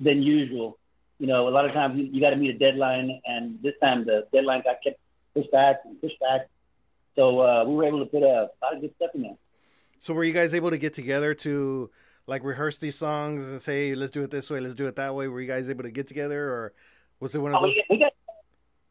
than 0.00 0.22
usual. 0.22 0.78
You 1.18 1.26
know, 1.26 1.48
a 1.48 1.50
lot 1.50 1.64
of 1.64 1.72
times 1.72 1.98
you, 1.98 2.04
you 2.04 2.20
got 2.20 2.30
to 2.30 2.36
meet 2.36 2.54
a 2.54 2.58
deadline, 2.58 3.20
and 3.26 3.58
this 3.62 3.74
time 3.82 4.04
the 4.04 4.26
deadline 4.32 4.62
got 4.62 4.76
kept 4.84 4.98
pushed 5.34 5.50
back 5.50 5.80
and 5.84 6.00
pushed 6.00 6.20
back. 6.20 6.48
So 7.14 7.40
uh, 7.40 7.64
we 7.64 7.74
were 7.74 7.84
able 7.84 8.00
to 8.00 8.06
put 8.06 8.22
a 8.22 8.50
lot 8.62 8.74
of 8.74 8.80
good 8.82 8.94
stuff 8.96 9.10
in 9.14 9.22
there. 9.22 9.36
So 9.98 10.12
were 10.12 10.24
you 10.24 10.34
guys 10.34 10.52
able 10.52 10.70
to 10.70 10.78
get 10.78 10.92
together 10.92 11.32
to 11.34 11.90
like 12.26 12.44
rehearse 12.44 12.76
these 12.78 12.96
songs 12.96 13.46
and 13.46 13.62
say, 13.62 13.94
let's 13.94 14.12
do 14.12 14.22
it 14.22 14.30
this 14.30 14.50
way, 14.50 14.60
let's 14.60 14.74
do 14.74 14.86
it 14.86 14.96
that 14.96 15.14
way? 15.14 15.26
Were 15.28 15.40
you 15.40 15.48
guys 15.48 15.70
able 15.70 15.84
to 15.84 15.90
get 15.90 16.06
together, 16.06 16.50
or 16.50 16.72
was 17.20 17.34
it 17.34 17.38
one 17.38 17.54
of 17.54 17.62
Oh, 17.62 17.66
those? 17.66 17.76
we, 17.88 17.98
got 17.98 18.12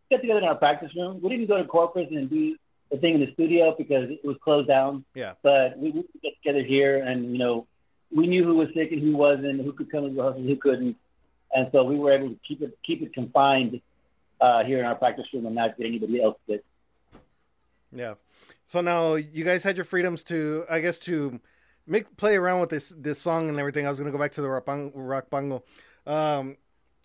we 0.09 0.15
got 0.17 0.21
together 0.21 0.39
in 0.39 0.45
our 0.45 0.55
practice 0.55 0.91
room. 0.95 1.19
We 1.21 1.29
didn't 1.29 1.47
go 1.47 1.57
to 1.57 1.65
Corpus 1.65 2.07
and 2.09 2.29
do 2.29 2.55
the 2.91 2.97
thing 2.97 3.15
in 3.15 3.19
the 3.21 3.31
studio 3.33 3.75
because 3.77 4.09
it 4.09 4.25
was 4.25 4.37
closed 4.43 4.67
down. 4.67 5.05
Yeah. 5.13 5.33
But 5.43 5.77
we, 5.77 5.91
we 5.91 6.03
get 6.23 6.33
together 6.41 6.63
here, 6.63 7.03
and 7.03 7.31
you 7.31 7.37
know, 7.37 7.67
we 8.11 8.25
knew 8.25 8.43
who 8.43 8.55
was 8.55 8.69
sick 8.73 8.91
and 8.91 9.01
who 9.01 9.15
wasn't, 9.15 9.61
who 9.61 9.73
could 9.73 9.91
come 9.91 10.03
to 10.03 10.09
rehearsal, 10.09 10.41
who 10.41 10.55
couldn't, 10.55 10.95
and 11.55 11.69
so 11.71 11.83
we 11.83 11.95
were 11.95 12.11
able 12.11 12.29
to 12.29 12.39
keep 12.47 12.61
it 12.61 12.77
keep 12.85 13.01
it 13.01 13.13
confined 13.13 13.81
uh, 14.41 14.63
here 14.63 14.79
in 14.79 14.85
our 14.85 14.95
practice 14.95 15.25
room 15.33 15.45
and 15.45 15.55
not 15.55 15.77
get 15.77 15.87
anybody 15.87 16.21
else 16.21 16.37
sick. 16.47 16.63
Yeah. 17.91 18.15
So 18.67 18.81
now 18.81 19.15
you 19.15 19.43
guys 19.45 19.63
had 19.63 19.77
your 19.77 19.85
freedoms 19.85 20.23
to, 20.23 20.65
I 20.69 20.81
guess, 20.81 20.99
to 20.99 21.39
make 21.87 22.17
play 22.17 22.35
around 22.35 22.59
with 22.59 22.69
this 22.69 22.89
this 22.97 23.19
song 23.19 23.49
and 23.49 23.59
everything. 23.59 23.85
I 23.87 23.89
was 23.89 23.97
gonna 23.97 24.11
go 24.11 24.17
back 24.17 24.33
to 24.33 24.41
the 24.41 24.49
rock, 24.49 24.65
bang, 24.65 24.91
rock 24.93 25.29
bango, 25.29 25.63
um, 26.05 26.57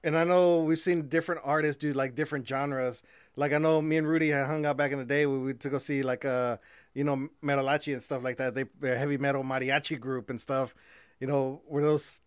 and 0.03 0.19
I 0.19 0.25
know 0.25 0.65
we've 0.65 0.79
seen 0.79 1.09
different 1.09 1.43
artists 1.45 1.81
do 1.81 1.93
like 1.93 2.15
different 2.15 2.49
genres. 2.49 3.03
Like 3.37 3.53
I 3.53 3.59
know 3.59 3.81
me 3.81 3.99
and 3.99 4.09
Rudy 4.09 4.31
had 4.31 4.47
hung 4.47 4.67
out 4.67 4.77
back 4.77 4.91
in 4.93 4.99
the 4.99 5.05
day. 5.05 5.27
We 5.27 5.39
went 5.39 5.61
to 5.61 5.71
go 5.71 5.79
see 5.79 6.03
like 6.03 6.25
uh 6.25 6.57
you 6.95 7.05
know 7.05 7.29
Metalachi 7.43 7.93
and 7.93 8.03
stuff 8.03 8.25
like 8.25 8.39
that. 8.39 8.55
They 8.55 8.65
they're 8.81 8.95
a 8.95 8.99
heavy 8.99 9.19
metal 9.19 9.45
mariachi 9.45 10.01
group 10.01 10.29
and 10.29 10.41
stuff. 10.41 10.75
You 11.21 11.27
know, 11.27 11.61
were 11.69 11.83
those 11.83 12.21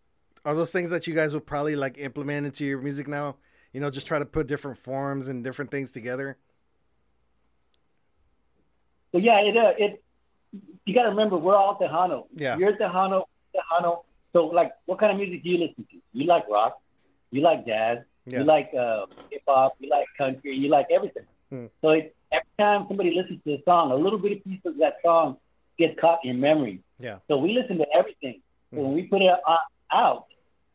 are 0.45 0.55
those 0.55 0.71
things 0.71 0.91
that 0.91 1.07
you 1.07 1.13
guys 1.13 1.33
would 1.33 1.45
probably 1.45 1.75
like 1.75 1.97
implement 1.97 2.45
into 2.45 2.65
your 2.65 2.81
music 2.81 3.07
now? 3.07 3.37
You 3.71 3.79
know, 3.81 3.89
just 3.89 4.07
try 4.07 4.19
to 4.19 4.25
put 4.25 4.47
different 4.47 4.77
forms 4.77 5.27
and 5.27 5.43
different 5.43 5.71
things 5.71 5.91
together. 5.91 6.37
But 9.11 9.21
yeah, 9.23 9.39
it 9.41 9.57
uh, 9.57 9.73
it 9.77 10.03
you 10.85 10.93
got 10.93 11.03
to 11.03 11.09
remember 11.09 11.37
we're 11.37 11.55
all 11.55 11.77
Tejano. 11.79 12.25
Yeah. 12.35 12.57
You're 12.57 12.73
Tejano, 12.73 13.25
Tejano. 13.55 14.03
So 14.33 14.47
like, 14.47 14.73
what 14.85 14.99
kind 14.99 15.11
of 15.11 15.17
music 15.17 15.43
do 15.43 15.49
you 15.49 15.57
listen 15.59 15.85
to? 15.91 15.97
You 16.13 16.25
like 16.25 16.47
rock, 16.49 16.81
you 17.31 17.41
like 17.41 17.65
jazz, 17.65 17.99
Yeah. 18.25 18.39
you 18.39 18.43
like 18.45 18.71
uh, 18.77 19.05
hip 19.31 19.43
hop, 19.47 19.75
you 19.79 19.89
like 19.89 20.05
country, 20.17 20.55
you 20.55 20.69
like 20.69 20.87
everything. 20.91 21.23
Hmm. 21.49 21.65
So 21.81 21.89
it, 21.91 22.15
every 22.31 22.47
time 22.59 22.85
somebody 22.87 23.15
listens 23.15 23.39
to 23.45 23.53
a 23.53 23.63
song, 23.63 23.91
a 23.91 23.95
little 23.95 24.19
bitty 24.19 24.41
piece 24.47 24.59
of 24.65 24.77
that 24.77 24.97
song 25.03 25.37
gets 25.77 25.99
caught 25.99 26.19
in 26.23 26.39
memory. 26.39 26.81
Yeah. 26.99 27.19
So 27.27 27.37
we 27.37 27.53
listen 27.53 27.77
to 27.77 27.85
everything. 27.95 28.41
So 28.73 28.81
when 28.81 28.93
we 28.93 29.03
put 29.03 29.21
it 29.21 29.31
uh, 29.47 29.57
out, 29.91 30.25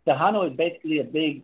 Tejano 0.08 0.50
is 0.50 0.56
basically 0.56 0.98
a 1.00 1.04
big. 1.04 1.42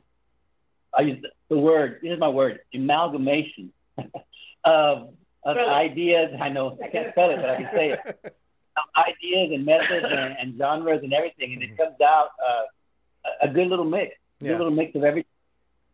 I 0.97 1.03
use 1.03 1.21
the- 1.23 1.33
the 1.49 1.59
word. 1.59 1.99
Here's 2.03 2.19
my 2.19 2.29
word: 2.29 2.61
amalgamation 2.75 3.73
of 4.65 5.15
of 5.45 5.57
ideas. 5.59 6.35
I 6.41 6.49
know 6.49 6.79
I 6.83 6.89
can't 6.89 7.13
spell 7.13 7.31
it, 7.31 7.37
but 7.37 7.51
I 7.51 7.57
can 7.63 7.71
say 7.75 7.91
it. 7.91 8.35
Of 8.77 8.83
ideas 9.07 9.53
and 9.55 9.65
methods 9.65 10.05
and, 10.11 10.37
and 10.37 10.59
genres 10.59 11.01
and 11.05 11.13
everything, 11.13 11.53
and 11.53 11.63
it 11.63 11.77
comes 11.79 11.95
out 12.05 12.31
uh, 12.45 12.63
a- 13.43 13.47
a 13.47 13.49
good 13.49 13.69
little 13.69 13.85
mix. 13.85 14.17
A 14.41 14.45
Yeah. 14.45 14.51
good 14.51 14.59
little 14.59 14.73
mix 14.73 14.97
of 14.97 15.05
everything. 15.05 15.31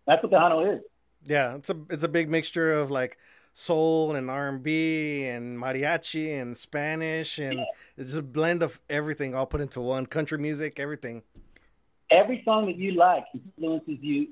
That's 0.07 0.23
what 0.23 0.33
Tejano 0.33 0.77
is. 0.77 0.81
Yeah, 1.27 1.57
it's 1.57 1.69
a 1.69 1.77
it's 1.91 2.05
a 2.05 2.09
big 2.09 2.31
mixture 2.31 2.73
of 2.73 2.91
like 2.91 3.19
soul 3.53 4.15
and 4.15 4.31
R 4.31 4.49
and 4.49 4.63
B 4.63 5.27
and 5.27 5.59
mariachi 5.59 6.41
and 6.41 6.57
Spanish 6.57 7.39
and 7.39 7.61
it's 7.99 8.15
a 8.15 8.23
blend 8.23 8.63
of 8.63 8.81
everything 8.89 9.35
all 9.35 9.45
put 9.45 9.61
into 9.61 9.83
one. 9.83 10.07
Country 10.07 10.39
music, 10.39 10.81
everything. 10.81 11.23
Every 12.11 12.43
song 12.45 12.67
that 12.67 12.77
you 12.77 12.93
like 12.93 13.25
influences 13.35 13.99
you 14.01 14.29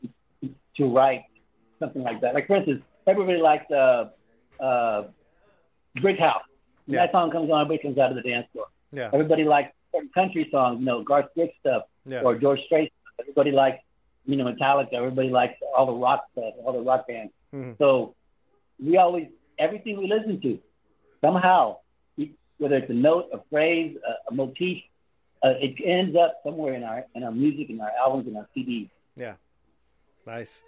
to 0.76 0.86
write 0.94 1.24
something 1.78 2.02
like 2.02 2.20
that. 2.20 2.34
Like 2.34 2.46
for 2.46 2.56
instance, 2.56 2.82
everybody 3.06 3.38
likes 3.38 3.70
uh, 3.70 4.10
uh, 4.60 5.04
Brick 6.00 6.18
House. 6.18 6.42
Yeah. 6.86 7.00
that 7.06 7.12
song 7.12 7.30
comes 7.30 7.50
on, 7.50 7.60
everybody 7.62 7.82
comes 7.82 7.98
out 7.98 8.10
of 8.10 8.16
the 8.16 8.22
dance 8.28 8.46
floor. 8.52 8.66
Yeah, 8.92 9.10
Everybody 9.12 9.44
likes 9.44 9.72
certain 9.94 10.08
country 10.14 10.48
songs, 10.50 10.78
you 10.80 10.86
know, 10.86 11.02
Garth 11.02 11.26
Brooks 11.34 11.52
stuff 11.60 11.82
yeah, 12.06 12.22
or 12.22 12.34
George 12.36 12.60
Strait. 12.64 12.90
stuff. 13.02 13.14
Everybody 13.20 13.50
likes, 13.52 13.82
you 14.24 14.36
know, 14.36 14.46
Metallica. 14.46 14.94
Everybody 14.94 15.28
likes 15.28 15.54
all 15.76 15.84
the 15.86 15.92
rock 15.92 16.24
stuff, 16.32 16.54
all 16.64 16.72
the 16.72 16.80
rock 16.80 17.06
bands. 17.06 17.32
Mhm. 17.54 17.76
So 17.78 18.14
we 18.82 18.96
always 18.96 19.28
everything 19.58 19.98
we 19.98 20.06
listen 20.06 20.40
to 20.40 20.58
somehow, 21.20 21.76
whether 22.58 22.76
it's 22.76 22.90
a 22.90 22.94
note, 22.94 23.28
a 23.32 23.40
phrase, 23.50 23.96
a, 24.06 24.30
a 24.30 24.34
motif, 24.34 24.82
uh, 25.42 25.54
it 25.60 25.74
ends 25.84 26.16
up 26.16 26.40
somewhere 26.44 26.74
in 26.74 26.82
our 26.84 27.04
in 27.14 27.22
our 27.24 27.32
music, 27.32 27.70
in 27.70 27.80
our 27.80 27.90
albums, 28.00 28.26
in 28.28 28.36
our 28.36 28.46
CDs. 28.56 28.88
Yeah, 29.16 29.34
nice. 30.26 30.62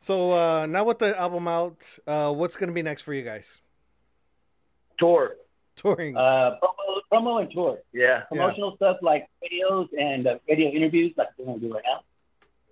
So 0.00 0.32
uh 0.32 0.66
now 0.66 0.84
with 0.84 0.98
the 0.98 1.18
album 1.18 1.48
out, 1.48 1.98
uh 2.06 2.32
what's 2.32 2.56
gonna 2.56 2.72
be 2.72 2.82
next 2.82 3.02
for 3.02 3.14
you 3.14 3.22
guys? 3.22 3.58
Tour. 4.98 5.36
Touring. 5.76 6.16
Uh, 6.16 6.56
promo, 6.62 7.00
promo 7.12 7.42
and 7.42 7.50
tour, 7.50 7.78
Yeah. 7.92 8.20
promotional 8.28 8.76
stuff 8.76 8.98
like 9.02 9.26
videos 9.42 9.88
and 9.98 10.26
uh, 10.26 10.38
radio 10.48 10.68
interviews, 10.70 11.12
like 11.16 11.28
we're 11.36 11.46
going 11.46 11.58
to 11.60 11.66
do 11.66 11.74
right 11.74 11.82
now, 11.84 12.02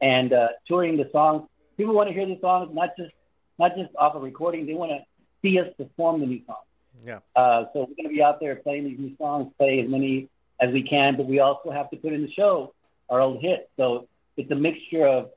and 0.00 0.32
uh, 0.32 0.48
touring 0.68 0.96
the 0.96 1.08
songs. 1.10 1.48
People 1.76 1.94
want 1.94 2.08
to 2.08 2.14
hear 2.14 2.26
the 2.26 2.38
songs, 2.40 2.70
not 2.72 2.90
just 2.96 3.12
not 3.58 3.74
just 3.76 3.90
off 3.96 4.14
a 4.14 4.20
recording. 4.20 4.66
They 4.66 4.74
want 4.74 4.92
to 4.92 5.00
see 5.42 5.58
us 5.58 5.66
perform 5.76 6.20
the 6.20 6.26
new 6.26 6.40
songs. 6.46 6.64
Yeah. 7.04 7.18
Uh, 7.34 7.64
so 7.72 7.80
we're 7.80 7.96
going 7.96 8.04
to 8.04 8.08
be 8.10 8.22
out 8.22 8.38
there 8.38 8.54
playing 8.56 8.84
these 8.84 8.98
new 9.00 9.16
songs, 9.16 9.52
play 9.58 9.80
as 9.80 9.88
many 9.88 10.28
as 10.62 10.72
we 10.72 10.83
can, 10.83 11.16
but 11.16 11.27
we 11.27 11.40
also 11.40 11.70
have 11.70 11.90
to 11.90 11.96
put 11.96 12.12
in 12.12 12.22
the 12.22 12.31
show 12.31 12.72
our 13.11 13.20
old 13.20 13.42
hits. 13.42 13.64
So 13.77 14.09
it's 14.37 14.51
a 14.51 14.55
mixture 14.55 15.05
of 15.07 15.31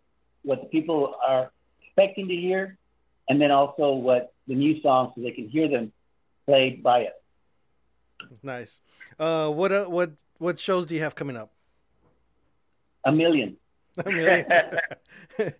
what 0.44 0.62
the 0.62 0.68
people 0.68 1.16
are 1.28 1.52
expecting 1.84 2.28
to 2.28 2.36
hear, 2.36 2.78
and 3.28 3.42
then 3.42 3.52
also 3.52 3.94
what 3.94 4.32
the 4.48 4.54
new 4.56 4.80
songs, 4.82 5.14
so 5.16 5.22
they 5.22 5.32
can 5.32 5.50
hear 5.50 5.68
them 5.68 5.92
played 6.46 6.84
by 6.84 7.06
us. 7.08 8.30
nice. 8.44 8.80
Uh 9.20 9.50
what 9.50 9.72
uh, 9.72 9.86
what 9.86 10.12
what 10.38 10.60
shows 10.60 10.86
do 10.86 10.94
you 10.96 11.02
have 11.02 11.16
coming 11.16 11.36
up? 11.36 11.52
A 13.04 13.12
million. 13.12 13.58
A- 14.06 15.54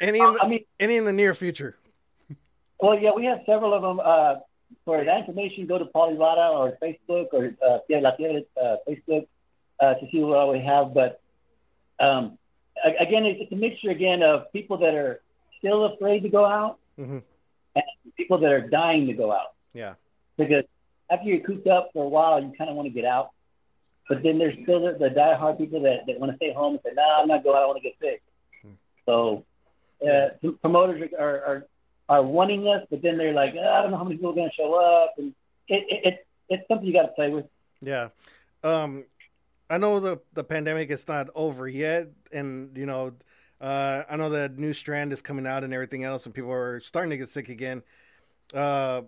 any 0.00 0.18
in 0.18 0.32
the, 0.34 0.38
I 0.42 0.48
mean, 0.48 0.64
any 0.78 0.96
in 0.96 1.04
the 1.04 1.12
near 1.12 1.34
future. 1.34 1.76
well, 2.80 2.98
yeah, 2.98 3.12
we 3.14 3.24
have 3.24 3.40
several 3.46 3.72
of 3.72 3.82
them. 3.82 4.00
Uh, 4.04 4.34
for 4.84 5.04
that 5.04 5.18
information, 5.20 5.66
go 5.66 5.78
to 5.78 5.84
Polyrada 5.86 6.50
or 6.52 6.78
Facebook 6.82 7.28
or 7.32 7.54
uh, 7.66 7.78
yeah, 7.88 7.98
La 8.00 8.12
Fiebre, 8.16 8.44
uh, 8.60 8.76
Facebook 8.88 9.26
uh, 9.80 9.94
to 9.94 10.08
see 10.10 10.20
what 10.20 10.50
we 10.52 10.60
have. 10.60 10.94
But 10.94 11.20
um, 12.00 12.38
again, 12.98 13.24
it's, 13.26 13.40
it's 13.42 13.52
a 13.52 13.56
mixture 13.56 13.90
again 13.90 14.22
of 14.22 14.52
people 14.52 14.78
that 14.78 14.94
are 14.94 15.20
still 15.58 15.84
afraid 15.86 16.22
to 16.22 16.28
go 16.28 16.44
out 16.44 16.78
Mhm. 16.98 17.22
and 17.74 17.84
people 18.16 18.38
that 18.38 18.50
are 18.52 18.60
dying 18.62 19.06
to 19.08 19.12
go 19.12 19.30
out. 19.32 19.52
Yeah. 19.74 19.94
Because 20.38 20.64
after 21.10 21.28
you're 21.28 21.40
cooped 21.40 21.66
up 21.66 21.90
for 21.92 22.04
a 22.04 22.08
while, 22.08 22.42
you 22.42 22.52
kind 22.56 22.70
of 22.70 22.76
want 22.76 22.86
to 22.86 22.90
get 22.94 23.04
out. 23.04 23.30
But 24.08 24.22
then 24.22 24.38
there's 24.38 24.56
still 24.62 24.80
the, 24.80 24.92
the 24.98 25.10
diehard 25.10 25.58
people 25.58 25.80
that, 25.82 26.06
that 26.06 26.18
want 26.20 26.30
to 26.32 26.36
stay 26.36 26.52
home 26.52 26.74
and 26.74 26.80
say, 26.84 26.92
"No, 26.94 27.02
nah, 27.02 27.20
I'm 27.22 27.28
not 27.28 27.42
going. 27.42 27.56
I 27.56 27.66
want 27.66 27.76
to 27.78 27.82
get 27.82 27.94
sick." 28.00 28.22
So 29.04 29.44
uh, 30.06 30.28
promoters 30.62 31.10
are, 31.18 31.24
are 31.24 31.38
are 31.46 31.66
are 32.08 32.22
wanting 32.22 32.68
us, 32.68 32.86
but 32.90 33.02
then 33.02 33.18
they're 33.18 33.34
like, 33.34 33.54
"Ah, 33.58 33.78
"I 33.78 33.82
don't 33.82 33.90
know 33.90 33.98
how 33.98 34.04
many 34.04 34.16
people 34.16 34.30
are 34.30 34.34
going 34.34 34.48
to 34.48 34.54
show 34.54 34.74
up," 34.74 35.14
and 35.18 35.34
it, 35.68 35.84
it, 35.88 36.06
it 36.06 36.26
it's 36.48 36.68
something 36.68 36.86
you 36.86 36.92
got 36.92 37.02
to 37.02 37.08
play 37.08 37.30
with. 37.30 37.46
Yeah. 37.80 38.08
Um 38.62 39.04
I 39.68 39.78
know 39.78 40.00
the 40.00 40.20
the 40.32 40.44
pandemic 40.44 40.90
is 40.90 41.06
not 41.08 41.28
over 41.34 41.68
yet 41.68 42.08
and 42.32 42.76
you 42.76 42.86
know 42.86 43.12
uh 43.60 44.04
I 44.08 44.16
know 44.16 44.30
the 44.30 44.48
new 44.48 44.72
strand 44.72 45.12
is 45.12 45.22
coming 45.22 45.46
out 45.46 45.64
and 45.64 45.74
everything 45.74 46.04
else 46.04 46.24
and 46.26 46.34
people 46.34 46.52
are 46.52 46.80
starting 46.80 47.10
to 47.10 47.16
get 47.16 47.28
sick 47.28 47.48
again. 47.48 47.82
Uh 48.54 49.02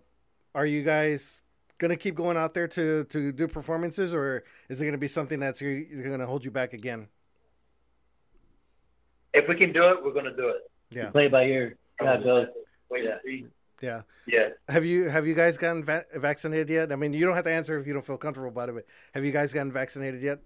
are 0.55 0.67
you 0.67 0.83
guys 0.83 1.45
going 1.79 1.91
to 1.91 1.97
keep 1.97 2.17
going 2.17 2.37
out 2.37 2.55
there 2.55 2.67
to 2.69 3.05
to 3.05 3.33
do 3.33 3.47
performances 3.47 4.13
or 4.13 4.45
is 4.69 4.81
it 4.81 4.85
going 4.85 4.93
to 4.93 4.99
be 4.99 5.09
something 5.09 5.39
that's 5.39 5.61
going 5.61 6.19
to 6.19 6.27
hold 6.27 6.45
you 6.45 6.51
back 6.51 6.73
again? 6.73 7.09
If 9.33 9.47
we 9.49 9.55
can 9.55 9.73
do 9.73 9.89
it, 9.91 10.03
we're 10.03 10.13
going 10.13 10.25
to 10.25 10.35
do 10.35 10.49
it. 10.49 10.71
Yeah. 10.91 11.11
Play 11.11 11.29
by 11.29 11.45
ear. 11.45 11.77
See 12.01 12.07
how 12.07 12.17
goes. 12.17 12.49
Wait 12.91 13.05
and 13.05 13.21
see. 13.25 13.47
Yeah. 13.81 14.03
Yeah. 14.27 14.49
Have 14.69 14.85
you 14.85 15.09
have 15.09 15.27
you 15.27 15.35
guys 15.35 15.57
gotten 15.57 15.85
va- 15.85 16.07
vaccinated 16.17 16.69
yet? 16.69 16.93
I 16.93 16.97
mean, 16.97 17.13
you 17.13 17.25
don't 17.25 17.35
have 17.35 17.45
to 17.45 17.53
answer 17.53 17.79
if 17.79 17.87
you 17.87 17.93
don't 17.93 18.05
feel 18.05 18.19
comfortable 18.19 18.49
about 18.49 18.69
it, 18.69 18.75
but 18.75 18.85
have 19.15 19.25
you 19.25 19.33
guys 19.33 19.53
gotten 19.53 19.73
vaccinated 19.73 20.23
yet? 20.23 20.41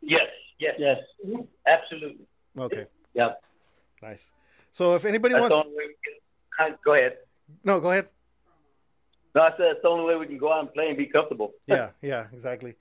Yes. 0.00 0.28
Yes. 0.58 0.74
Yes. 0.78 0.98
Absolutely. 1.66 2.26
Okay. 2.58 2.86
Yep. 3.14 3.42
Nice. 4.02 4.30
So 4.70 4.94
if 4.94 5.04
anybody 5.04 5.34
That's 5.34 5.50
wants 5.50 5.52
the 5.52 5.68
only 5.68 5.76
way 5.76 5.84
we 5.86 5.94
can. 6.58 6.78
Go 6.84 6.94
ahead. 6.94 7.16
No, 7.64 7.80
go 7.80 7.90
ahead. 7.90 8.08
No, 9.34 9.42
I 9.42 9.50
said 9.50 9.66
that's 9.70 9.82
the 9.82 9.88
only 9.88 10.04
way 10.04 10.16
we 10.16 10.26
can 10.26 10.38
go 10.38 10.52
out 10.52 10.60
and 10.60 10.72
play 10.72 10.88
and 10.88 10.96
be 10.96 11.06
comfortable. 11.06 11.52
yeah, 11.66 11.90
yeah, 12.02 12.26
exactly. 12.32 12.76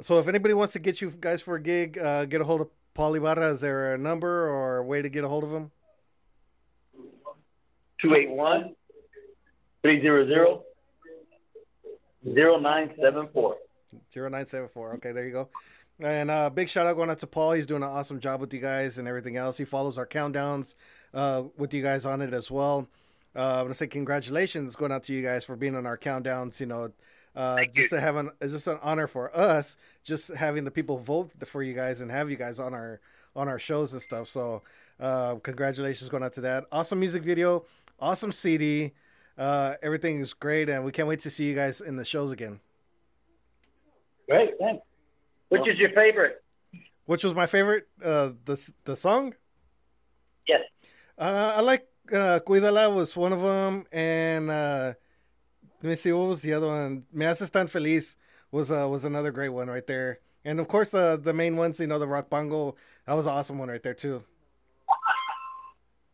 So 0.00 0.18
if 0.18 0.28
anybody 0.28 0.54
wants 0.54 0.72
to 0.74 0.78
get 0.78 1.00
you 1.00 1.10
guys 1.10 1.40
for 1.40 1.54
a 1.56 1.60
gig, 1.60 1.98
uh, 1.98 2.26
get 2.26 2.40
a 2.40 2.44
hold 2.44 2.60
of 2.60 2.68
Paul 2.94 3.14
Ibarra. 3.14 3.52
Is 3.52 3.60
there 3.60 3.94
a 3.94 3.98
number 3.98 4.48
or 4.48 4.78
a 4.78 4.84
way 4.84 5.02
to 5.02 5.08
get 5.08 5.24
a 5.24 5.28
hold 5.28 5.44
of 5.44 5.52
him? 5.52 5.70
281 8.04 8.74
300 9.82 10.60
0974. 12.26 13.56
0974. 14.10 14.92
Okay, 14.94 15.12
there 15.12 15.26
you 15.26 15.32
go. 15.32 15.48
And 16.00 16.30
uh, 16.30 16.50
big 16.50 16.68
shout 16.68 16.86
out 16.86 16.96
going 16.96 17.10
out 17.10 17.20
to 17.20 17.26
Paul. 17.26 17.52
He's 17.52 17.66
doing 17.66 17.82
an 17.82 17.88
awesome 17.88 18.18
job 18.20 18.40
with 18.40 18.52
you 18.52 18.60
guys 18.60 18.98
and 18.98 19.06
everything 19.06 19.36
else. 19.36 19.56
He 19.56 19.64
follows 19.64 19.96
our 19.96 20.06
countdowns 20.06 20.74
uh, 21.12 21.44
with 21.56 21.72
you 21.72 21.82
guys 21.82 22.04
on 22.04 22.20
it 22.20 22.34
as 22.34 22.50
well. 22.50 22.88
uh, 23.36 23.38
I 23.38 23.56
want 23.62 23.68
to 23.68 23.74
say 23.74 23.86
congratulations 23.86 24.74
going 24.74 24.92
out 24.92 25.04
to 25.04 25.12
you 25.12 25.22
guys 25.22 25.44
for 25.44 25.56
being 25.56 25.76
on 25.76 25.86
our 25.86 25.96
countdowns. 25.96 26.58
You 26.58 26.66
know, 26.66 26.92
uh, 27.36 27.64
just 27.66 27.76
you. 27.76 27.88
to 27.90 28.00
have 28.00 28.16
an 28.16 28.30
it's 28.40 28.52
just 28.52 28.66
an 28.66 28.78
honor 28.82 29.06
for 29.06 29.34
us, 29.36 29.76
just 30.02 30.28
having 30.34 30.64
the 30.64 30.70
people 30.70 30.98
vote 30.98 31.30
for 31.46 31.62
you 31.62 31.74
guys 31.74 32.00
and 32.00 32.10
have 32.10 32.28
you 32.28 32.36
guys 32.36 32.58
on 32.58 32.74
our 32.74 33.00
on 33.36 33.48
our 33.48 33.58
shows 33.58 33.92
and 33.92 34.02
stuff. 34.02 34.28
So, 34.28 34.62
uh, 34.98 35.36
congratulations 35.36 36.08
going 36.08 36.22
out 36.22 36.32
to 36.34 36.40
that. 36.42 36.64
Awesome 36.72 36.98
music 36.98 37.22
video, 37.22 37.64
awesome 38.04 38.32
CD. 38.32 38.92
Uh, 39.36 39.74
everything 39.82 40.20
is 40.20 40.34
great, 40.34 40.68
and 40.68 40.84
we 40.84 40.92
can't 40.92 41.08
wait 41.08 41.20
to 41.20 41.30
see 41.30 41.44
you 41.44 41.54
guys 41.54 41.80
in 41.80 41.96
the 41.96 42.04
shows 42.04 42.30
again. 42.30 42.60
Great, 44.28 44.50
thanks. 44.60 44.84
Which 45.48 45.66
is 45.68 45.78
your 45.78 45.90
favorite? 45.90 46.42
Which 47.06 47.24
was 47.24 47.34
my 47.34 47.46
favorite? 47.46 47.88
Uh, 48.02 48.30
the 48.44 48.56
the 48.84 48.96
song. 48.96 49.34
Yes. 50.46 50.60
Uh, 51.18 51.52
I 51.56 51.60
like 51.60 51.86
uh, 52.12 52.40
Cuídala 52.46 52.94
was 52.94 53.16
one 53.16 53.32
of 53.32 53.42
them, 53.42 53.86
and 53.90 54.50
uh, 54.50 54.94
let 55.82 55.88
me 55.90 55.96
see 55.96 56.12
what 56.12 56.28
was 56.28 56.42
the 56.42 56.52
other 56.52 56.68
one. 56.68 57.04
Me 57.12 57.26
haces 57.26 57.50
tan 57.50 57.66
feliz 57.66 58.16
was 58.50 58.70
uh, 58.70 58.86
was 58.88 59.04
another 59.04 59.30
great 59.30 59.50
one 59.50 59.68
right 59.68 59.86
there, 59.86 60.20
and 60.44 60.60
of 60.60 60.68
course 60.68 60.90
the 60.90 61.18
the 61.22 61.32
main 61.32 61.56
ones, 61.56 61.80
you 61.80 61.86
know, 61.86 61.98
the 61.98 62.08
Rock 62.08 62.30
Pango, 62.30 62.76
that 63.06 63.14
was 63.14 63.26
an 63.26 63.32
awesome 63.32 63.58
one 63.58 63.68
right 63.68 63.82
there 63.82 63.94
too. 63.94 64.24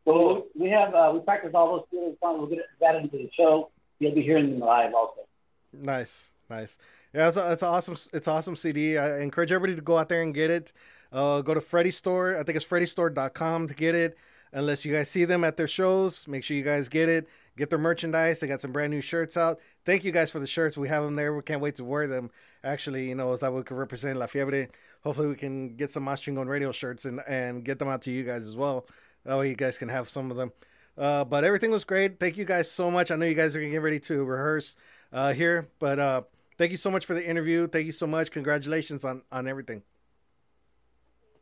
Well, 0.05 0.47
we 0.59 0.71
have 0.71 0.95
uh, 0.95 1.11
we 1.13 1.21
practice 1.21 1.51
all 1.55 1.87
those 1.93 2.17
songs. 2.21 2.39
We'll 2.39 2.47
get 2.47 2.61
that 2.81 2.97
into 2.97 3.17
the 3.17 3.31
show. 3.37 3.71
You'll 3.99 4.15
be 4.15 4.23
hearing 4.23 4.51
them 4.51 4.61
live 4.61 4.95
also. 4.95 5.27
Nice, 5.73 6.29
nice. 6.49 6.77
Yeah, 7.15 7.29
it's, 7.29 7.37
a, 7.37 7.53
it's 7.53 7.63
awesome. 7.63 7.97
It's 8.13 8.29
awesome 8.29 8.57
CD. 8.57 8.97
I 8.97 9.21
encourage 9.21 9.53
everybody 9.53 9.77
to 9.77 9.83
go 9.83 9.99
out 9.99 10.09
there 10.09 10.23
and 10.23 10.35
get 10.35 10.51
it. 10.51 10.73
Uh, 11.13 11.43
go 11.43 11.55
to 11.55 11.61
Freddy's 11.61 11.97
store. 11.97 12.39
I 12.39 12.43
think 12.45 12.57
it's 12.57 12.65
freddystore.com 12.65 13.69
to 13.69 13.75
get 13.75 13.95
it. 13.95 14.17
Unless 14.53 14.85
you 14.85 14.93
guys 14.93 15.09
see 15.09 15.25
them 15.25 15.45
at 15.45 15.57
their 15.57 15.69
shows, 15.69 16.27
make 16.27 16.43
sure 16.43 16.57
you 16.57 16.65
guys 16.65 16.89
get 16.89 17.09
it. 17.09 17.29
Get 17.57 17.71
their 17.71 17.79
merchandise. 17.79 18.41
They 18.41 18.47
got 18.47 18.61
some 18.61 18.73
brand 18.73 18.91
new 18.91 19.01
shirts 19.01 19.37
out. 19.37 19.61
Thank 19.85 20.03
you 20.03 20.13
guys 20.13 20.31
for 20.31 20.41
the 20.41 20.47
shirts. 20.47 20.77
We 20.77 20.89
have 20.89 21.05
them 21.05 21.15
there. 21.15 21.35
We 21.35 21.43
can't 21.43 21.61
wait 21.61 21.77
to 21.77 21.85
wear 21.85 22.07
them. 22.07 22.31
Actually, 22.65 23.09
you 23.09 23.15
know, 23.15 23.33
as 23.33 23.41
that 23.41 23.53
we 23.53 23.63
represent 23.71 24.19
La 24.19 24.27
Fiebre. 24.27 24.69
Hopefully, 25.03 25.29
we 25.29 25.35
can 25.35 25.77
get 25.77 25.91
some 25.91 26.05
Mas 26.05 26.21
Chingon 26.21 26.47
radio 26.47 26.73
shirts 26.73 27.05
and 27.05 27.21
and 27.29 27.65
get 27.65 27.79
them 27.79 27.89
out 27.89 28.03
to 28.03 28.11
you 28.11 28.25
guys 28.25 28.47
as 28.47 28.57
well. 28.57 28.87
That 29.25 29.39
way, 29.39 29.49
you 29.49 29.55
guys 29.55 29.79
can 29.79 29.89
have 29.89 30.09
some 30.09 30.31
of 30.31 30.37
them. 30.37 30.53
Uh, 30.97 31.25
but 31.25 31.45
everything 31.45 31.71
was 31.71 31.85
great. 31.85 32.19
Thank 32.21 32.37
you 32.37 32.45
guys 32.45 32.71
so 32.71 32.91
much. 32.91 33.11
I 33.11 33.17
know 33.17 33.27
you 33.27 33.35
guys 33.35 33.55
are 33.57 33.61
gonna 33.61 33.73
get 33.73 33.83
ready 33.83 34.01
to 34.01 34.25
rehearse 34.25 34.77
uh, 35.13 35.33
here, 35.33 35.69
but 35.79 35.99
uh, 35.99 36.23
thank 36.59 36.71
you 36.71 36.77
so 36.77 36.91
much 36.91 37.07
for 37.07 37.15
the 37.15 37.27
interview. 37.27 37.67
Thank 37.67 37.87
you 37.87 37.93
so 37.93 38.07
much. 38.07 38.31
Congratulations 38.31 39.05
on 39.05 39.23
on 39.31 39.47
everything. 39.47 39.83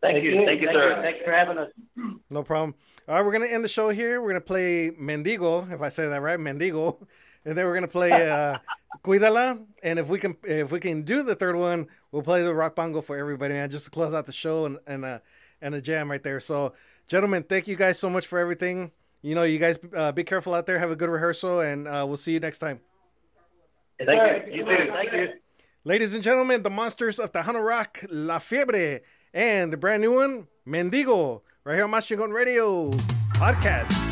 Thank, 0.00 0.22
you. 0.22 0.44
Thank 0.46 0.60
you, 0.60 0.68
sir. 0.72 1.00
Thanks 1.02 1.18
for 1.24 1.32
having 1.32 1.58
us. 1.58 1.70
No 2.30 2.42
problem. 2.42 2.74
All 3.08 3.14
right, 3.14 3.24
we're 3.24 3.32
gonna 3.32 3.46
end 3.46 3.64
the 3.64 3.68
show 3.68 3.88
here. 3.88 4.20
We're 4.20 4.28
gonna 4.28 4.42
play 4.42 4.90
Mendigo, 4.90 5.72
if 5.72 5.80
I 5.80 5.88
say 5.88 6.06
that 6.08 6.20
right, 6.20 6.38
Mendigo, 6.38 6.98
and 7.44 7.56
then 7.56 7.64
we're 7.64 7.72
gonna 7.74 7.88
play 7.88 8.30
uh, 8.30 8.58
Cuídala. 9.02 9.64
And 9.82 9.98
if 9.98 10.08
we 10.08 10.18
can, 10.18 10.36
if 10.44 10.70
we 10.70 10.78
can 10.78 11.02
do 11.02 11.22
the 11.22 11.34
third 11.34 11.56
one, 11.56 11.88
we'll 12.12 12.22
play 12.22 12.42
the 12.42 12.54
Rock 12.54 12.76
Pango 12.76 13.00
for 13.00 13.16
everybody, 13.16 13.54
man, 13.54 13.70
just 13.70 13.86
to 13.86 13.90
close 13.90 14.12
out 14.12 14.26
the 14.26 14.32
show 14.32 14.66
and 14.66 14.78
and 14.86 15.04
uh, 15.06 15.18
and 15.62 15.74
a 15.74 15.80
jam 15.80 16.10
right 16.10 16.22
there. 16.22 16.38
So, 16.38 16.74
gentlemen, 17.08 17.42
thank 17.42 17.66
you 17.66 17.76
guys 17.76 17.98
so 17.98 18.08
much 18.08 18.26
for 18.26 18.38
everything. 18.38 18.92
You 19.22 19.34
know, 19.34 19.42
you 19.42 19.58
guys 19.58 19.78
uh, 19.96 20.12
be 20.12 20.22
careful 20.22 20.54
out 20.54 20.66
there. 20.66 20.78
Have 20.78 20.90
a 20.90 20.96
good 20.96 21.08
rehearsal, 21.08 21.60
and 21.60 21.88
uh, 21.88 22.04
we'll 22.06 22.16
see 22.16 22.32
you 22.32 22.40
next 22.40 22.58
time. 22.58 22.80
Thank 23.98 24.46
you. 24.46 24.54
You 24.58 24.64
too. 24.64 24.92
Thank 24.92 25.12
you. 25.12 25.28
Ladies 25.84 26.14
and 26.14 26.22
gentlemen, 26.22 26.62
the 26.62 26.70
monsters 26.70 27.18
of 27.18 27.32
Tejano 27.32 27.64
Rock, 27.64 28.04
La 28.10 28.38
Fiebre, 28.38 29.00
and 29.34 29.72
the 29.72 29.76
brand 29.76 30.02
new 30.02 30.14
one, 30.14 30.46
Mendigo, 30.66 31.42
right 31.64 31.74
here 31.74 31.84
on 31.84 31.90
Mas 31.90 32.06
Chingon 32.06 32.32
Radio 32.32 32.90
podcast. 33.32 34.07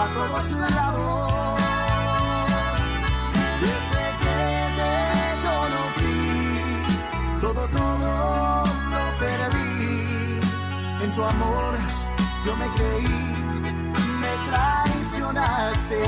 Para 0.00 0.14
todos 0.14 0.50
lados. 0.52 1.60
Desde 3.64 4.04
que 4.22 4.40
te 4.78 4.94
conocí, 5.46 6.22
todo, 7.40 7.62
todo 7.78 8.10
lo 8.92 9.04
perdí. 9.22 10.00
En 11.04 11.10
tu 11.12 11.22
amor 11.22 11.72
yo 12.44 12.52
me 12.56 12.66
creí, 12.76 13.20
me 14.22 14.32
traicionaste. 14.48 16.00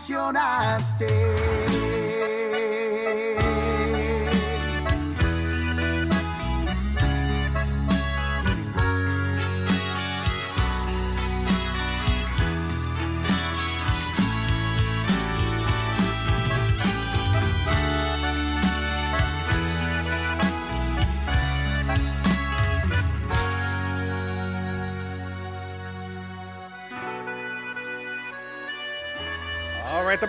Traicionaste. 0.00 2.09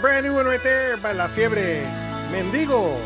Brand 0.02 0.26
new 0.26 0.34
one 0.34 0.48
right 0.48 0.64
there 0.64 0.98
by 0.98 1.12
La 1.12 1.28
Fiebre, 1.28 1.84
Mendigo. 2.32 2.98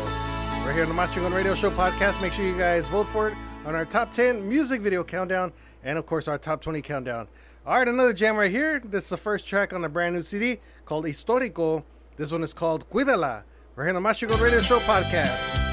Right 0.64 0.72
here 0.72 0.82
on 0.82 0.88
the 0.88 0.94
Master 0.94 1.20
Radio 1.20 1.54
Show 1.54 1.70
podcast. 1.70 2.22
Make 2.22 2.32
sure 2.32 2.46
you 2.46 2.56
guys 2.56 2.88
vote 2.88 3.06
for 3.08 3.28
it 3.28 3.36
on 3.66 3.74
our 3.74 3.84
top 3.84 4.10
10 4.12 4.48
music 4.48 4.80
video 4.80 5.04
countdown 5.04 5.52
and, 5.84 5.98
of 5.98 6.06
course, 6.06 6.26
our 6.26 6.38
top 6.38 6.62
20 6.62 6.80
countdown. 6.80 7.28
All 7.66 7.76
right, 7.76 7.86
another 7.86 8.14
jam 8.14 8.36
right 8.36 8.50
here. 8.50 8.80
This 8.82 9.04
is 9.04 9.10
the 9.10 9.18
first 9.18 9.46
track 9.46 9.74
on 9.74 9.82
the 9.82 9.90
brand 9.90 10.14
new 10.14 10.22
CD 10.22 10.58
called 10.86 11.04
Histórico. 11.04 11.84
This 12.16 12.32
one 12.32 12.42
is 12.42 12.54
called 12.54 12.88
Cuídala. 12.88 13.44
Right 13.74 13.84
here 13.84 13.88
on 13.88 13.94
the 13.96 14.00
Master 14.00 14.26
Radio 14.26 14.60
Show 14.60 14.78
podcast. 14.80 15.65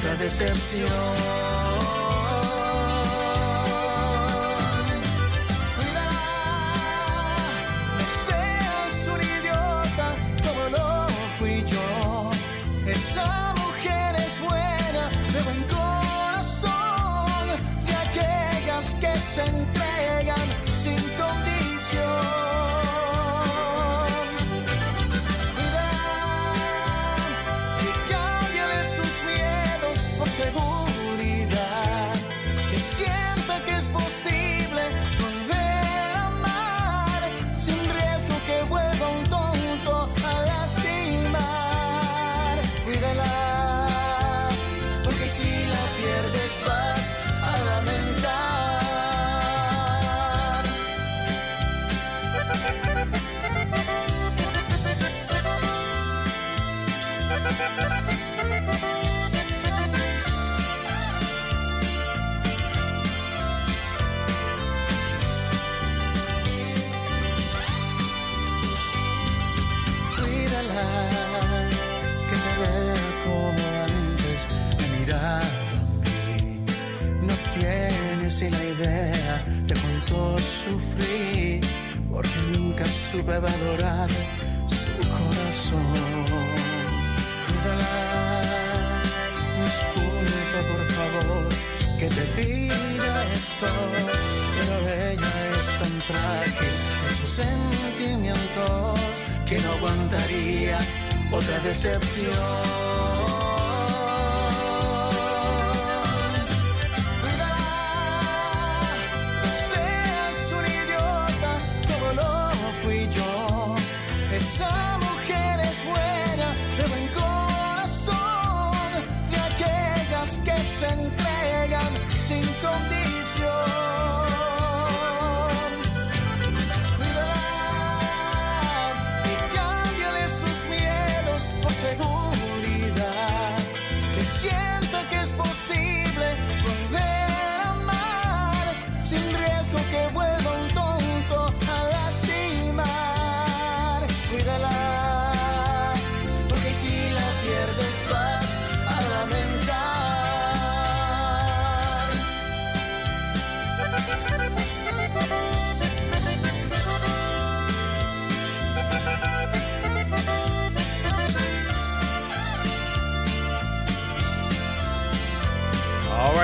Otra 0.00 0.16
decepción. 0.16 1.69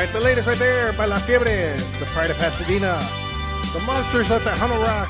Right, 0.07 0.13
the 0.13 0.21
latest 0.21 0.47
right 0.47 0.59
there 0.59 0.93
by 0.93 1.07
La 1.07 1.19
Fiebre, 1.19 1.77
the 1.99 2.07
pride 2.07 2.31
of 2.31 2.37
Pasadena, 2.37 3.05
the 3.73 3.81
monsters 3.81 4.31
of 4.31 4.45
the 4.45 4.51
Hano 4.51 4.81
Rock, 4.81 5.09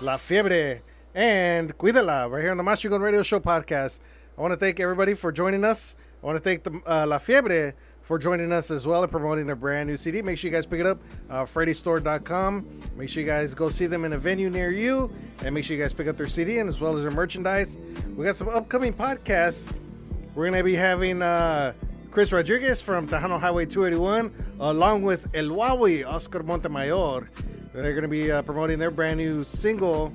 La 0.00 0.16
Fiebre, 0.16 0.80
and 1.14 1.76
Cuídala, 1.76 2.30
right 2.30 2.40
here 2.40 2.50
on 2.50 2.56
the 2.56 2.62
Mas 2.62 2.80
Chingon 2.80 3.02
Radio 3.02 3.22
Show 3.22 3.38
podcast. 3.38 3.98
I 4.38 4.40
want 4.40 4.52
to 4.52 4.56
thank 4.56 4.80
everybody 4.80 5.12
for 5.12 5.30
joining 5.30 5.62
us. 5.62 5.94
I 6.22 6.26
want 6.26 6.38
to 6.38 6.42
thank 6.42 6.62
the 6.62 6.80
uh, 6.86 7.06
La 7.06 7.18
Fiebre 7.18 7.74
for 8.00 8.18
joining 8.18 8.50
us 8.50 8.70
as 8.70 8.86
well 8.86 9.02
and 9.02 9.12
promoting 9.12 9.44
their 9.44 9.56
brand 9.56 9.90
new 9.90 9.98
CD. 9.98 10.22
Make 10.22 10.38
sure 10.38 10.50
you 10.50 10.56
guys 10.56 10.64
pick 10.64 10.80
it 10.80 10.86
up, 10.86 11.02
uh, 11.28 11.44
FreddyStore.com. 11.44 12.66
Make 12.96 13.10
sure 13.10 13.20
you 13.20 13.28
guys 13.28 13.52
go 13.52 13.68
see 13.68 13.84
them 13.84 14.06
in 14.06 14.14
a 14.14 14.18
venue 14.18 14.48
near 14.48 14.70
you, 14.70 15.12
and 15.44 15.54
make 15.54 15.66
sure 15.66 15.76
you 15.76 15.82
guys 15.82 15.92
pick 15.92 16.06
up 16.06 16.16
their 16.16 16.28
CD 16.28 16.60
and 16.60 16.68
as 16.70 16.80
well 16.80 16.96
as 16.96 17.02
their 17.02 17.10
merchandise. 17.10 17.76
We 18.16 18.24
got 18.24 18.36
some 18.36 18.48
upcoming 18.48 18.94
podcasts. 18.94 19.74
We're 20.34 20.50
to 20.50 20.62
be 20.62 20.76
having 20.76 21.20
uh, 21.20 21.74
Chris 22.10 22.32
Rodriguez 22.32 22.80
from 22.80 23.06
Tejano 23.06 23.38
Highway 23.38 23.66
281, 23.66 24.32
along 24.60 25.02
with 25.02 25.28
El 25.34 25.52
Wawi, 25.52 26.04
Oscar 26.04 26.42
Montemayor. 26.42 27.28
They're 27.74 27.92
going 27.92 28.02
to 28.02 28.08
be 28.08 28.32
uh, 28.32 28.42
promoting 28.42 28.78
their 28.78 28.90
brand 28.90 29.18
new 29.18 29.44
single, 29.44 30.12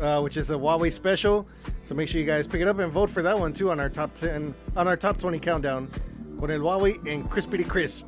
uh, 0.00 0.20
which 0.20 0.36
is 0.36 0.50
a 0.50 0.58
Wawi 0.58 0.90
special. 0.90 1.46
So 1.84 1.94
make 1.94 2.08
sure 2.08 2.20
you 2.20 2.26
guys 2.26 2.48
pick 2.48 2.60
it 2.60 2.66
up 2.66 2.80
and 2.80 2.92
vote 2.92 3.08
for 3.08 3.22
that 3.22 3.38
one 3.38 3.52
too 3.52 3.70
on 3.70 3.78
our 3.78 3.88
top 3.88 4.14
10, 4.16 4.52
on 4.76 4.88
our 4.88 4.96
top 4.96 5.18
20 5.18 5.38
countdown. 5.38 5.88
Con 6.40 6.50
el 6.50 6.60
Wawi 6.60 6.98
and 7.06 7.30
Crispy 7.30 7.58
Crispity 7.58 7.68
Crisp. 7.68 8.06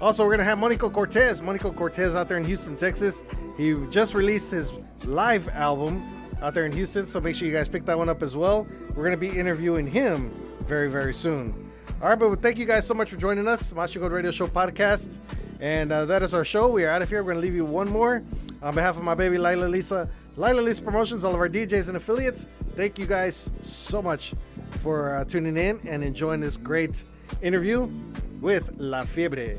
Also, 0.00 0.24
we're 0.24 0.30
going 0.30 0.38
to 0.40 0.44
have 0.44 0.58
Monico 0.58 0.92
Cortez. 0.92 1.40
Monico 1.40 1.74
Cortez 1.74 2.16
out 2.16 2.28
there 2.28 2.38
in 2.38 2.44
Houston, 2.44 2.76
Texas. 2.76 3.22
He 3.56 3.76
just 3.90 4.14
released 4.14 4.50
his 4.50 4.72
live 5.04 5.48
album 5.50 6.02
out 6.42 6.54
there 6.54 6.66
in 6.66 6.72
Houston. 6.72 7.06
So 7.06 7.20
make 7.20 7.36
sure 7.36 7.46
you 7.46 7.54
guys 7.54 7.68
pick 7.68 7.84
that 7.84 7.96
one 7.96 8.08
up 8.08 8.20
as 8.20 8.34
well. 8.34 8.66
We're 8.90 9.04
going 9.04 9.12
to 9.12 9.16
be 9.16 9.30
interviewing 9.30 9.86
him 9.86 10.34
very, 10.66 10.90
very 10.90 11.14
soon. 11.14 11.67
All 12.00 12.08
right, 12.08 12.16
but 12.16 12.40
thank 12.40 12.58
you 12.58 12.64
guys 12.64 12.86
so 12.86 12.94
much 12.94 13.10
for 13.10 13.16
joining 13.16 13.48
us, 13.48 13.74
Mas 13.74 13.92
Chingon 13.92 14.12
Radio 14.12 14.30
Show 14.30 14.46
podcast. 14.46 15.08
And 15.58 15.90
uh, 15.90 16.04
that 16.04 16.22
is 16.22 16.32
our 16.32 16.44
show. 16.44 16.68
We 16.68 16.84
are 16.84 16.90
out 16.90 17.02
of 17.02 17.08
here. 17.08 17.24
We're 17.24 17.32
going 17.32 17.42
to 17.42 17.46
leave 17.48 17.56
you 17.56 17.64
one 17.64 17.88
more. 17.90 18.22
On 18.62 18.72
behalf 18.72 18.96
of 18.96 19.02
my 19.02 19.14
baby 19.14 19.36
Lila 19.36 19.64
Lisa, 19.64 20.08
Lila 20.36 20.60
Lisa 20.60 20.80
Promotions, 20.80 21.24
all 21.24 21.34
of 21.34 21.40
our 21.40 21.48
DJs 21.48 21.88
and 21.88 21.96
affiliates, 21.96 22.46
thank 22.76 23.00
you 23.00 23.06
guys 23.06 23.50
so 23.62 24.00
much 24.00 24.32
for 24.80 25.16
uh, 25.16 25.24
tuning 25.24 25.56
in 25.56 25.80
and 25.88 26.04
enjoying 26.04 26.40
this 26.40 26.56
great 26.56 27.02
interview 27.42 27.90
with 28.40 28.74
La 28.78 29.02
Fiebre. 29.02 29.58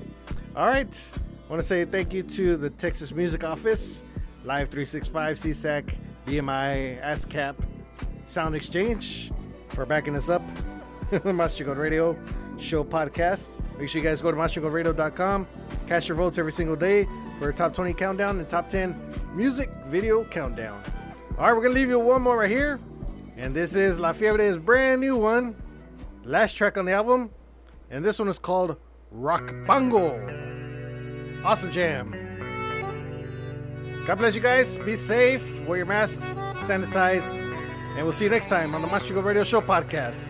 All 0.56 0.68
right. 0.68 1.10
I 1.18 1.50
want 1.52 1.62
to 1.62 1.68
say 1.68 1.84
thank 1.84 2.14
you 2.14 2.24
to 2.24 2.56
the 2.56 2.70
Texas 2.70 3.12
Music 3.12 3.44
Office, 3.44 4.06
Live 4.46 4.70
365, 4.70 5.36
SESAC, 5.38 5.94
BMI, 6.26 7.02
ASCAP, 7.02 7.56
Sound 8.28 8.56
Exchange 8.56 9.30
for 9.68 9.86
backing 9.86 10.16
us 10.16 10.30
up. 10.30 10.42
Mas 11.24 11.55
Chingon 11.55 11.78
Radio 11.78 12.18
Show 12.57 12.84
podcast. 12.84 13.57
Make 13.78 13.89
sure 13.89 14.01
you 14.01 14.07
guys 14.07 14.22
go 14.22 14.32
to 14.32 14.38
maschingonradio.com, 14.38 15.47
cast 15.88 16.07
your 16.07 16.18
votes 16.18 16.38
every 16.38 16.51
single 16.51 16.76
day 16.76 17.07
for 17.39 17.49
a 17.49 17.53
top 17.53 17.74
20 17.74 17.93
countdown 17.93 18.38
and 18.38 18.49
top 18.49 18.70
10 18.70 18.95
music 19.34 19.70
video 19.88 20.24
countdown. 20.26 20.82
All 21.38 21.45
right, 21.45 21.53
we're 21.53 21.62
going 21.62 21.74
to 21.74 21.80
leave 21.80 21.89
you 21.89 21.99
one 21.99 22.22
more 22.22 22.38
right 22.38 22.49
here. 22.49 22.80
And 23.38 23.55
this 23.55 23.76
is 23.76 23.99
La 23.99 24.12
Fiebre's 24.12 24.57
brand 24.57 24.99
new 24.99 25.16
one, 25.16 25.55
last 26.26 26.53
track 26.53 26.78
on 26.78 26.86
the 26.86 26.91
album. 26.91 27.32
And 27.89 28.03
this 28.03 28.20
one 28.20 28.28
is 28.28 28.38
called 28.38 28.78
Rock 29.10 29.47
Pango. 29.66 30.20
Awesome 31.43 31.72
jam. 31.72 32.14
God 34.05 34.18
bless 34.18 34.36
you 34.36 34.41
guys. 34.41 34.78
Be 34.80 34.95
safe. 34.95 35.66
Wear 35.66 35.78
your 35.78 35.86
masks. 35.86 36.26
Sanitize. 36.66 37.24
And 37.95 38.03
we'll 38.03 38.14
see 38.14 38.26
you 38.26 38.30
next 38.30 38.49
time 38.49 38.76
on 38.76 38.82
the 38.82 38.88
Code 38.88 39.24
Radio 39.24 39.43
Show 39.43 39.62
podcast. 39.62 40.29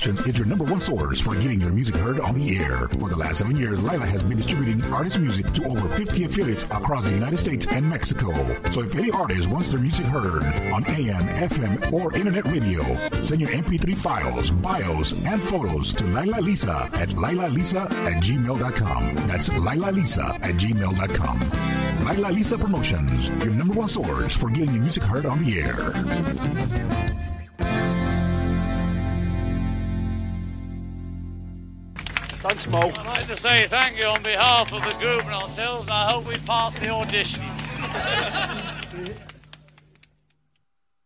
Promotions 0.00 0.26
is 0.28 0.38
your 0.38 0.46
number 0.46 0.64
one 0.64 0.80
source 0.80 1.20
for 1.20 1.34
getting 1.34 1.60
your 1.60 1.72
music 1.72 1.94
heard 1.96 2.20
on 2.20 2.34
the 2.34 2.56
air. 2.56 2.88
For 2.88 3.10
the 3.10 3.16
last 3.16 3.36
seven 3.36 3.54
years, 3.54 3.82
Lila 3.82 4.06
has 4.06 4.22
been 4.22 4.38
distributing 4.38 4.82
artist 4.90 5.18
music 5.18 5.52
to 5.52 5.64
over 5.66 5.86
50 5.88 6.24
affiliates 6.24 6.62
across 6.62 7.04
the 7.04 7.10
United 7.10 7.36
States 7.36 7.66
and 7.66 7.86
Mexico. 7.86 8.30
So 8.70 8.80
if 8.80 8.94
any 8.96 9.10
artist 9.10 9.50
wants 9.50 9.70
their 9.70 9.80
music 9.80 10.06
heard 10.06 10.42
on 10.72 10.86
AM, 10.88 11.22
FM, 11.28 11.92
or 11.92 12.14
internet 12.16 12.46
radio, 12.46 12.82
send 13.24 13.42
your 13.42 13.50
MP3 13.50 13.94
files, 13.94 14.50
bios, 14.50 15.26
and 15.26 15.38
photos 15.38 15.92
to 15.92 16.04
Lila 16.04 16.40
Lisa 16.40 16.88
at 16.94 17.10
lilalisa 17.10 17.82
at 18.06 18.22
gmail.com. 18.22 19.14
That's 19.26 19.50
Lila 19.52 19.90
Lisa 19.90 20.24
at 20.40 20.54
gmail.com. 20.54 22.06
Lila 22.06 22.32
Lisa 22.32 22.56
Promotions, 22.56 23.44
your 23.44 23.52
number 23.52 23.74
one 23.74 23.88
source 23.88 24.34
for 24.34 24.48
getting 24.48 24.72
your 24.72 24.82
music 24.82 25.02
heard 25.02 25.26
on 25.26 25.44
the 25.44 25.60
air. 25.60 27.19
I'd 32.68 33.06
like 33.06 33.26
to 33.26 33.36
say 33.38 33.66
thank 33.68 33.96
you 33.96 34.04
on 34.04 34.22
behalf 34.22 34.72
of 34.74 34.82
the 34.84 34.90
group 34.98 35.24
and 35.24 35.32
ourselves, 35.32 35.88
I 35.90 36.10
hope 36.10 36.26
we 36.26 36.36
pass 36.38 36.78
the 36.78 36.90
audition. 36.90 37.42